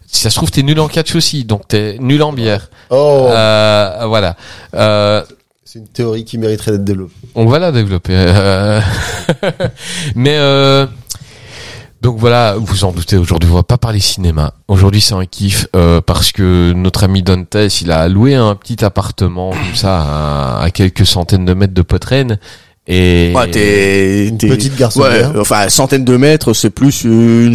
Si 0.07 0.21
ça 0.21 0.31
se 0.31 0.37
trouve 0.37 0.53
t'es 0.53 0.63
nul 0.63 0.79
en 0.79 0.87
catch 0.87 1.17
aussi, 1.17 1.43
donc 1.43 1.67
t'es 1.67 1.97
nul 1.99 2.23
en 2.23 2.33
bière. 2.33 2.71
Oh, 2.91 3.27
Euh, 3.33 4.05
voilà. 4.07 4.37
C'est 5.71 5.81
une 5.81 5.87
théorie 5.89 6.25
qui 6.25 6.39
mériterait 6.39 6.71
d'être 6.73 6.85
développée. 6.85 7.13
on 7.35 7.45
va 7.45 7.59
la 7.59 7.73
développer. 7.73 8.15
Euh, 8.17 8.81
Mais 10.15 10.39
euh, 10.39 10.87
donc 12.01 12.17
voilà, 12.19 12.55
vous 12.59 12.85
en 12.85 12.93
doutez, 12.93 13.19
aujourd'hui 13.19 13.51
on 13.53 13.57
va 13.57 13.63
pas 13.65 13.77
parler 13.77 14.01
cinéma. 14.01 14.55
Aujourd'hui 14.69 15.03
c'est 15.03 15.13
un 15.13 15.27
kiff 15.27 15.67
euh, 15.77 16.01
parce 16.01 16.33
que 16.33 16.73
notre 16.73 17.05
ami 17.05 17.23
Dantes, 17.23 17.55
il 17.83 17.91
a 17.93 18.09
loué 18.09 18.35
un 18.35 18.55
petit 18.55 18.83
appartement 18.83 19.51
comme 19.51 19.75
ça 19.75 20.01
à, 20.01 20.63
à 20.63 20.71
quelques 20.71 21.05
centaines 21.05 21.45
de 21.45 21.53
mètres 21.53 21.75
de 21.75 21.83
Potrenne. 21.83 22.39
Et 22.87 23.35
Ouais, 23.37 23.51
t'es, 23.51 24.29
Une 24.29 24.39
t'es- 24.39 24.49
petite 24.49 24.75
garçonnière. 24.75 25.35
Ouais, 25.35 25.41
enfin, 25.41 25.69
centaines 25.69 26.07
de 26.07 26.17
mètres, 26.17 26.55
c'est 26.55 26.71
plus 26.71 27.05
une, 27.05 27.55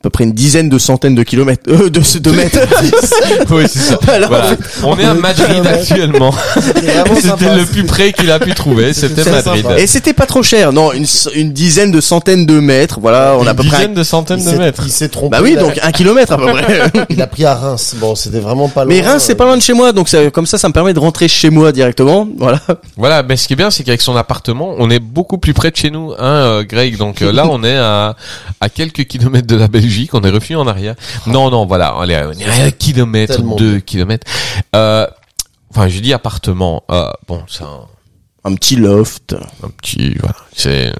à 0.00 0.04
peu 0.04 0.08
près 0.10 0.24
une 0.24 0.32
dizaine 0.32 0.70
de 0.70 0.78
centaines 0.78 1.14
de 1.14 1.22
kilomètres, 1.22 1.62
euh, 1.68 1.90
de, 1.90 2.18
de 2.20 2.30
mètres. 2.30 2.58
oui, 3.50 3.64
c'est 3.68 3.78
ça. 3.80 3.98
Alors, 4.08 4.30
Voilà. 4.30 4.56
On 4.82 4.98
est 4.98 5.04
à 5.04 5.12
Madrid 5.12 5.66
actuellement. 5.66 6.32
C'était 7.20 7.54
le 7.54 7.66
plus 7.66 7.84
près 7.84 8.12
qu'il 8.14 8.30
a 8.30 8.38
pu 8.38 8.54
trouver, 8.54 8.94
c'était 8.94 9.30
Madrid. 9.30 9.62
sympa. 9.62 9.78
Et 9.78 9.86
c'était 9.86 10.14
pas 10.14 10.24
trop 10.24 10.42
cher, 10.42 10.72
non, 10.72 10.92
une, 10.92 11.04
une 11.34 11.52
dizaine 11.52 11.90
de 11.90 12.00
centaines 12.00 12.46
de 12.46 12.60
mètres, 12.60 12.98
voilà, 12.98 13.36
on 13.38 13.46
a 13.46 13.48
à 13.48 13.50
Une 13.50 13.56
peu 13.58 13.64
près. 13.64 13.76
dizaine 13.76 13.94
de 13.94 14.02
centaines 14.02 14.42
de 14.42 14.50
mètres. 14.56 14.82
Il 14.86 14.90
s'est 14.90 15.10
trompé. 15.10 15.36
Bah 15.36 15.42
oui, 15.42 15.54
donc 15.56 15.78
un 15.82 15.92
kilomètre 15.92 16.32
à 16.32 16.38
peu 16.38 16.46
près. 16.46 16.80
Il 17.10 17.20
a 17.20 17.26
pris 17.26 17.44
à 17.44 17.54
Reims. 17.54 17.94
Bon, 18.00 18.14
c'était 18.14 18.40
vraiment 18.40 18.68
pas 18.70 18.84
loin. 18.84 18.94
Mais 18.94 19.02
Reims, 19.02 19.22
c'est 19.26 19.34
pas 19.34 19.44
loin 19.44 19.56
de 19.58 19.62
chez 19.62 19.74
moi, 19.74 19.92
donc 19.92 20.08
ça, 20.08 20.30
comme 20.30 20.46
ça, 20.46 20.56
ça 20.56 20.68
me 20.68 20.72
permet 20.72 20.94
de 20.94 20.98
rentrer 20.98 21.28
chez 21.28 21.50
moi 21.50 21.72
directement, 21.72 22.26
voilà. 22.38 22.60
Voilà, 22.96 23.22
mais 23.22 23.36
ce 23.36 23.46
qui 23.46 23.52
est 23.52 23.56
bien, 23.56 23.70
c'est 23.70 23.84
qu'avec 23.84 24.00
son 24.00 24.16
appartement, 24.16 24.74
on 24.78 24.88
est 24.88 24.98
beaucoup 25.00 25.36
plus 25.36 25.52
près 25.52 25.70
de 25.70 25.76
chez 25.76 25.90
nous, 25.90 26.12
hein, 26.12 26.24
euh, 26.24 26.64
Greg. 26.64 26.96
Donc 26.96 27.20
euh, 27.20 27.32
là, 27.32 27.46
on 27.50 27.62
est 27.64 27.76
à, 27.76 28.16
à 28.62 28.68
quelques 28.70 29.04
kilomètres 29.04 29.46
de 29.46 29.56
la 29.56 29.68
Belgique. 29.68 29.89
On 30.12 30.22
est 30.22 30.30
revenu 30.30 30.56
en 30.56 30.66
arrière. 30.66 30.94
Non, 31.26 31.50
non, 31.50 31.66
voilà, 31.66 31.96
on 31.98 32.04
est 32.04 32.14
à, 32.14 32.28
un 32.28 32.70
kilomètre, 32.70 33.36
Tellement 33.36 33.56
deux 33.56 33.72
bien. 33.72 33.80
kilomètres. 33.80 34.26
Euh, 34.74 35.06
enfin, 35.70 35.88
je 35.88 36.00
dis 36.00 36.12
appartement. 36.12 36.84
Euh, 36.90 37.10
bon, 37.28 37.42
c'est 37.48 37.64
un, 37.64 37.86
Un 38.44 38.54
petit 38.54 38.76
loft. 38.76 39.34
un 39.62 39.68
petit, 39.68 40.14
voilà, 40.18 40.36
c'est 40.54 40.92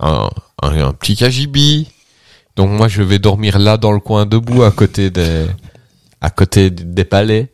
un, 0.00 0.28
un, 0.62 0.78
un 0.78 0.92
petit 0.92 1.16
KGB. 1.16 1.86
Donc 2.56 2.70
moi, 2.70 2.88
je 2.88 3.02
vais 3.02 3.18
dormir 3.18 3.58
là 3.58 3.76
dans 3.76 3.92
le 3.92 4.00
coin 4.00 4.24
debout, 4.26 4.62
à 4.62 4.70
côté 4.70 5.10
des, 5.10 5.46
à 6.20 6.30
côté 6.30 6.70
des 6.70 7.04
palais. 7.04 7.50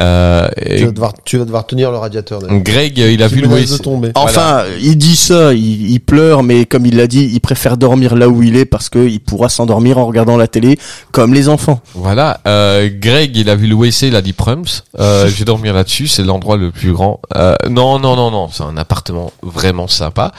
Euh, 0.00 0.48
Tu 0.76 0.84
vas 0.84 0.90
devoir, 0.90 1.12
tu 1.24 1.38
vas 1.38 1.44
devoir 1.44 1.66
tenir 1.66 1.90
le 1.90 1.98
radiateur. 1.98 2.40
Greg, 2.48 2.98
il 2.98 3.22
a 3.22 3.28
vu 3.28 3.42
WC. 3.42 3.78
tomber. 3.78 4.10
Enfin, 4.14 4.64
il 4.80 4.96
dit 4.98 5.16
ça, 5.16 5.54
il, 5.54 5.90
il 5.90 6.00
pleure, 6.00 6.42
mais 6.42 6.66
comme 6.66 6.86
il 6.86 6.96
l'a 6.96 7.06
dit, 7.06 7.30
il 7.32 7.40
préfère 7.40 7.76
dormir 7.76 8.16
là 8.16 8.28
où 8.28 8.42
il 8.42 8.56
est 8.56 8.64
parce 8.64 8.88
que 8.88 8.98
il 8.98 9.20
pourra 9.20 9.48
s'endormir 9.48 9.98
en 9.98 10.06
regardant 10.06 10.36
la 10.36 10.48
télé, 10.48 10.78
comme 11.12 11.32
les 11.34 11.48
enfants. 11.48 11.80
Voilà, 11.94 12.40
euh, 12.46 12.90
Greg, 12.92 13.36
il 13.36 13.48
a 13.48 13.54
vu 13.54 13.66
le 13.68 13.74
WC, 13.74 14.08
il 14.08 14.16
a 14.16 14.22
dit 14.22 14.32
Prums. 14.32 14.64
Euh, 14.98 15.28
je 15.28 15.36
vais 15.36 15.44
dormir 15.44 15.72
là-dessus, 15.72 16.08
c'est 16.08 16.24
l'endroit 16.24 16.56
le 16.56 16.70
plus 16.72 16.92
grand. 16.92 17.20
Euh, 17.36 17.54
non, 17.68 17.98
non, 18.00 18.16
non, 18.16 18.30
non, 18.30 18.48
c'est 18.52 18.64
un 18.64 18.76
appartement 18.76 19.32
vraiment 19.42 19.86
sympa. 19.88 20.32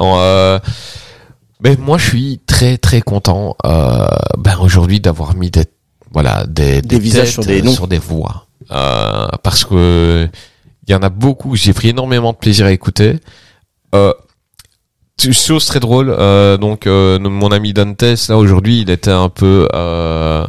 Euh, 0.00 0.58
mais 1.62 1.76
moi, 1.76 1.98
je 1.98 2.06
suis 2.08 2.40
très, 2.46 2.78
très 2.78 3.02
content, 3.02 3.56
euh, 3.66 4.06
ben, 4.38 4.56
aujourd'hui 4.60 5.00
d'avoir 5.00 5.34
mis 5.34 5.50
des, 5.50 5.64
voilà 6.12 6.44
des, 6.46 6.82
Des 6.82 6.98
visages 6.98 7.32
sur 7.32 7.44
des 7.44 7.62
noms. 7.62 7.72
sur 7.72 7.88
des 7.88 7.98
voix. 7.98 8.46
Euh, 8.70 9.26
parce 9.42 9.64
que 9.64 10.28
il 10.86 10.92
y 10.92 10.94
en 10.94 11.02
a 11.02 11.08
beaucoup 11.08 11.56
j'ai 11.56 11.72
pris 11.72 11.88
énormément 11.88 12.32
de 12.32 12.38
plaisir 12.38 12.66
à 12.66 12.72
écouter. 12.72 13.18
Euh, 13.94 14.12
chose 15.32 15.66
très 15.66 15.80
drôle 15.80 16.14
euh, 16.16 16.56
donc 16.56 16.86
euh, 16.86 17.18
mon 17.18 17.48
ami 17.50 17.74
Dantes 17.74 18.02
là 18.28 18.38
aujourd'hui 18.38 18.80
il 18.82 18.90
était 18.90 19.10
un 19.10 19.28
peu 19.28 19.68
euh, 19.74 20.46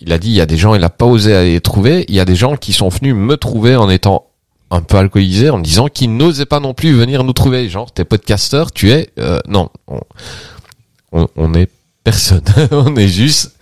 il 0.00 0.12
a 0.12 0.18
dit 0.18 0.28
il 0.30 0.34
y 0.34 0.40
a 0.40 0.46
des 0.46 0.56
gens 0.56 0.74
il 0.74 0.82
a 0.84 0.90
pas 0.90 1.06
osé 1.06 1.34
aller 1.36 1.60
trouver. 1.60 2.04
Il 2.08 2.14
y 2.14 2.20
a 2.20 2.24
des 2.24 2.36
gens 2.36 2.56
qui 2.56 2.72
sont 2.72 2.88
venus 2.88 3.14
me 3.14 3.36
trouver 3.36 3.76
en 3.76 3.88
étant 3.88 4.26
un 4.70 4.80
peu 4.82 4.96
alcoolisé 4.96 5.50
en 5.50 5.58
disant 5.58 5.88
qu'ils 5.88 6.16
n'osaient 6.16 6.46
pas 6.46 6.60
non 6.60 6.74
plus 6.74 6.92
venir 6.92 7.24
nous 7.24 7.32
trouver. 7.32 7.68
Genre 7.68 7.90
t'es 7.92 8.04
podcasteur 8.04 8.72
tu 8.72 8.90
es 8.90 9.10
euh, 9.18 9.38
non 9.48 9.70
on, 9.86 10.00
on, 11.12 11.28
on 11.36 11.54
est 11.54 11.70
personne. 12.04 12.42
On 12.70 12.96
est 12.96 13.08
juste 13.08 13.57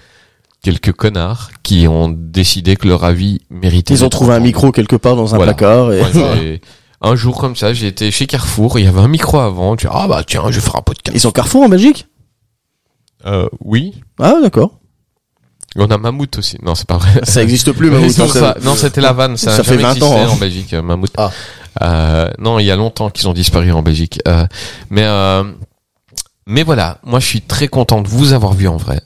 quelques 0.66 0.90
connards 0.90 1.50
qui 1.62 1.86
ont 1.86 2.08
décidé 2.08 2.74
que 2.74 2.88
leur 2.88 3.04
avis 3.04 3.40
méritait 3.50 3.94
Ils 3.94 4.04
ont 4.04 4.08
trouvé 4.08 4.34
un 4.34 4.40
micro 4.40 4.72
quelque 4.72 4.96
part 4.96 5.14
dans 5.14 5.32
un 5.32 5.36
Voilà. 5.36 5.54
placard. 5.54 5.92
Et... 5.92 6.02
Ouais, 6.02 6.10
j'ai- 6.12 6.60
un 7.02 7.14
jour 7.14 7.38
comme 7.38 7.54
ça, 7.54 7.70
été 7.70 8.10
chez 8.10 8.26
Carrefour, 8.26 8.76
il 8.80 8.84
y 8.84 8.88
avait 8.88 8.98
un 8.98 9.06
micro 9.06 9.38
avant, 9.38 9.76
tu 9.76 9.86
ah 9.88 10.08
bah 10.08 10.24
tiens, 10.26 10.42
je 10.50 10.58
vais 10.58 10.60
faire 10.60 10.74
un 10.74 10.82
podcast. 10.82 11.16
Ils 11.16 11.20
sont 11.20 11.30
Carrefour 11.30 11.62
en 11.62 11.68
Belgique? 11.68 12.08
Euh, 13.26 13.48
oui. 13.60 13.94
Ah 14.18 14.34
d'accord. 14.42 14.80
On 15.76 15.86
a 15.86 15.98
Mammouth 15.98 16.36
aussi. 16.38 16.56
Non, 16.62 16.74
c'est 16.74 16.88
pas 16.88 16.96
vrai. 16.96 17.20
Ça 17.22 17.44
existe 17.44 17.70
plus. 17.70 17.88
Mammouth, 17.90 18.10
ça-. 18.32 18.56
Non, 18.64 18.74
c'était 18.74 19.00
la 19.00 19.12
vanne. 19.12 19.36
Ça, 19.36 19.62
fait 19.62 19.78
jamais 19.78 20.00
20 20.00 20.02
ans, 20.02 20.18
hein. 20.20 20.28
en 20.30 20.36
Belgique, 20.36 20.72
euh, 20.74 20.82
Mammouth. 20.82 21.12
Ah. 21.16 21.30
Euh, 21.82 22.28
non, 22.40 22.58
il 22.58 22.64
y 22.64 22.72
a 22.72 22.76
longtemps 22.76 23.10
qu'ils 23.10 23.28
ont 23.28 23.34
disparu 23.34 23.70
en 23.70 23.82
Belgique. 23.82 24.18
Euh, 24.26 24.46
mais 24.90 25.04
euh, 25.04 25.44
mais 26.48 26.64
voilà, 26.64 26.98
moi 27.04 27.20
je 27.20 27.26
suis 27.26 27.42
très 27.42 27.68
content 27.68 28.00
de 28.00 28.08
vous 28.08 28.32
avoir 28.32 28.52
vu 28.54 28.66
en 28.66 28.76
vrai. 28.78 29.00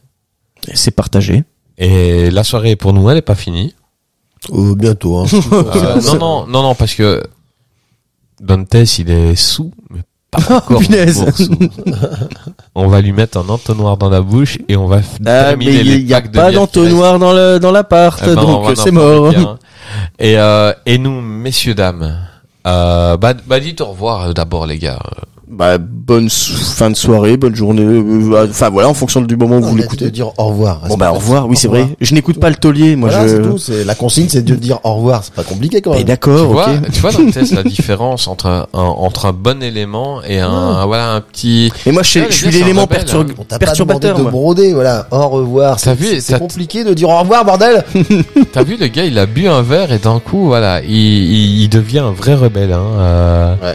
C'est 0.75 0.91
partagé. 0.93 1.45
Et 1.81 2.31
la 2.31 2.45
soirée 2.45 2.77
pour 2.77 2.93
nous, 2.93 3.09
elle 3.11 3.17
est 3.17 3.23
pas 3.23 3.35
finie. 3.35 3.75
Euh, 4.53 4.75
bientôt. 4.75 5.17
Hein. 5.19 5.25
Euh, 5.53 6.01
non, 6.03 6.19
non, 6.19 6.47
non, 6.47 6.63
non, 6.63 6.75
parce 6.75 6.95
que 6.95 7.23
Dantes, 8.41 8.99
il 8.99 9.11
est 9.11 9.35
sous, 9.35 9.73
mais 9.91 10.01
pas 10.31 10.57
encore 10.57 10.81
Punaise. 10.81 11.25
pour 11.25 11.37
sous. 11.37 11.59
on 12.75 12.89
va 12.89 13.01
lui 13.01 13.13
mettre 13.13 13.39
un 13.39 13.49
entonnoir 13.49 13.97
dans 13.97 14.11
la 14.11 14.21
bouche 14.21 14.59
et 14.69 14.77
on 14.77 14.87
va 14.87 15.01
Ah, 15.27 15.57
mais 15.57 15.65
il 15.65 16.07
y 16.07 16.15
a 16.15 16.21
pas 16.21 16.53
d'entonnoir 16.53 17.19
dans 17.19 17.33
le 17.33 17.59
dans 17.59 17.73
l'appart. 17.73 18.21
Eh 18.23 18.35
ben, 18.35 18.35
donc 18.37 18.77
c'est 18.77 18.91
mort. 18.91 19.31
bien. 19.31 19.59
Et 20.19 20.39
euh, 20.39 20.73
et 20.87 20.99
nous, 20.99 21.21
messieurs 21.21 21.75
dames, 21.75 22.19
euh, 22.67 23.17
bah, 23.17 23.35
bah 23.47 23.59
dites 23.59 23.81
au 23.81 23.87
revoir 23.87 24.33
d'abord 24.35 24.67
les 24.67 24.79
gars. 24.79 25.01
Bah 25.53 25.79
bonne 25.79 26.31
fin 26.31 26.91
de 26.91 26.95
soirée, 26.97 27.37
bonne 27.37 27.57
journée. 27.57 27.83
euh, 27.83 28.47
Enfin 28.49 28.69
voilà, 28.71 28.89
en 28.89 28.95
fonction 28.95 29.21
du 29.21 29.37
moment 29.37 29.59
où 29.59 29.63
vous 29.63 29.77
de 29.77 29.83
l'écoutez. 29.83 30.11
dire 30.11 30.29
au 30.39 30.45
revoir. 30.45 30.83
Bon 30.89 30.97
bah 30.97 31.11
au 31.11 31.17
revoir. 31.17 31.49
Oui 31.49 31.57
c'est 31.57 31.67
vrai. 31.67 31.89
Je 32.01 32.15
n'écoute 32.15 32.39
pas 32.39 32.51
le 32.51 32.55
taulier. 32.57 32.95
Moi 32.95 33.11
Voilà, 33.11 33.27
c'est 33.29 33.37
je. 33.37 33.43
tout. 33.43 33.59
C'est 33.59 33.83
la 33.85 33.97
consigne, 33.97 34.29
c'est 34.29 34.43
de 34.45 34.55
dire 34.55 34.79
au 34.85 34.95
revoir. 34.95 35.25
C'est 35.25 35.35
pas 35.35 35.43
compliqué 35.43 35.81
quand 35.81 35.91
même. 35.91 35.99
Tu 36.01 36.05
d'accord, 36.05 36.47
vois, 36.53 36.69
ok. 36.71 36.91
tu 36.93 37.01
vois 37.01 37.11
dans 37.13 37.19
le 37.19 37.31
test 37.33 37.53
la 37.53 37.65
différence 37.65 38.29
entre 38.29 38.47
un, 38.47 38.67
un- 38.73 38.79
entre 38.81 39.27
un 39.27 39.33
bon 39.33 39.61
élément 39.63 40.23
et 40.23 40.39
un 40.39 40.87
voilà 40.87 41.15
un 41.15 41.21
petit. 41.21 41.73
Mais 41.85 41.91
moi 41.93 42.03
je, 42.05 42.11
sais- 42.11 42.21
Ah, 42.21 42.27
les 42.27 42.31
je 42.31 42.37
suis 42.37 42.51
l'élément 42.53 42.87
pertur- 42.87 43.21
hein. 43.21 43.45
Pas 43.49 43.59
perturbateur. 43.59 44.19
de 44.19 44.23
broder, 44.31 44.73
voilà. 44.73 45.09
Au 45.11 45.29
revoir. 45.29 45.81
T'as 45.81 45.97
C'est- 45.97 46.01
vu, 46.15 46.21
c'est- 46.21 46.39
compliqué 46.39 46.85
de 46.85 46.95
dire 46.95 47.09
au 47.09 47.19
revoir, 47.19 47.45
bordel. 47.45 47.85
T'as 48.53 48.63
vu 48.63 48.77
le 48.79 48.87
gars, 48.87 49.05
il 49.05 49.19
a 49.19 49.27
bu 49.27 49.49
un 49.49 49.63
verre 49.63 49.93
et 49.93 49.99
d'un 49.99 50.21
coup 50.21 50.47
voilà, 50.47 50.81
il, 50.83 50.91
il, 50.93 51.63
il 51.63 51.69
devient 51.69 51.99
un 51.99 52.13
vrai 52.13 52.35
rebelle. 52.37 52.73
Hein, 52.73 52.87
euh. 53.01 53.75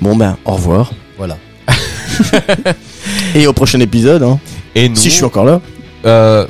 Bon 0.00 0.16
ben 0.16 0.36
au 0.44 0.52
revoir. 0.52 0.92
Voilà. 1.16 1.36
Et 3.34 3.46
au 3.46 3.52
prochain 3.52 3.80
épisode. 3.80 4.22
Hein. 4.22 4.38
Et 4.74 4.88
nous, 4.88 4.96
Si 4.96 5.10
je 5.10 5.14
suis 5.16 5.24
encore 5.24 5.44
là. 5.44 5.60
Euh... 6.04 6.46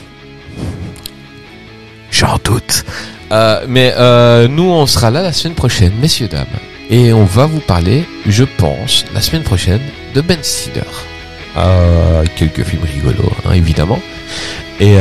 J'en 2.10 2.38
doute. 2.42 2.84
Euh, 3.32 3.64
mais 3.68 3.92
euh, 3.96 4.48
nous, 4.48 4.64
on 4.64 4.86
sera 4.86 5.10
là 5.10 5.22
la 5.22 5.32
semaine 5.32 5.54
prochaine, 5.54 5.92
messieurs, 6.00 6.28
dames. 6.28 6.46
Et 6.88 7.12
on 7.12 7.24
va 7.24 7.46
vous 7.46 7.60
parler, 7.60 8.04
je 8.26 8.44
pense, 8.44 9.04
la 9.12 9.20
semaine 9.20 9.42
prochaine, 9.42 9.80
de 10.14 10.20
Ben 10.20 10.38
Stiller. 10.42 10.82
Euh, 11.56 12.24
quelques 12.36 12.62
films 12.62 12.84
rigolos, 12.84 13.32
hein, 13.44 13.52
évidemment. 13.54 14.00
Et 14.78 14.94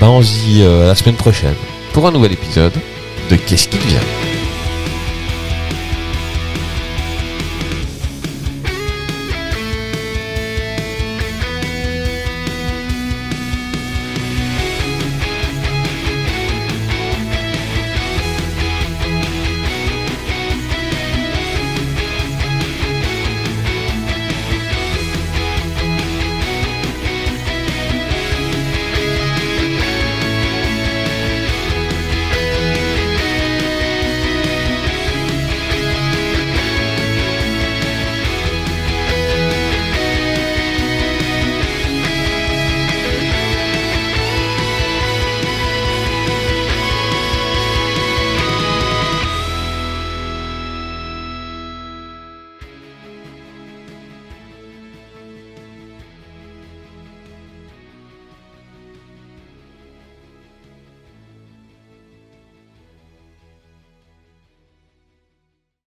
ben, 0.00 0.08
on 0.08 0.22
se 0.22 0.32
dit 0.32 0.62
la 0.62 0.94
semaine 0.94 1.16
prochaine 1.16 1.54
pour 1.92 2.06
un 2.06 2.10
nouvel 2.10 2.32
épisode 2.32 2.72
de 3.30 3.36
Qu'est-ce 3.36 3.68
qu'il 3.68 3.80
vient? 3.80 4.31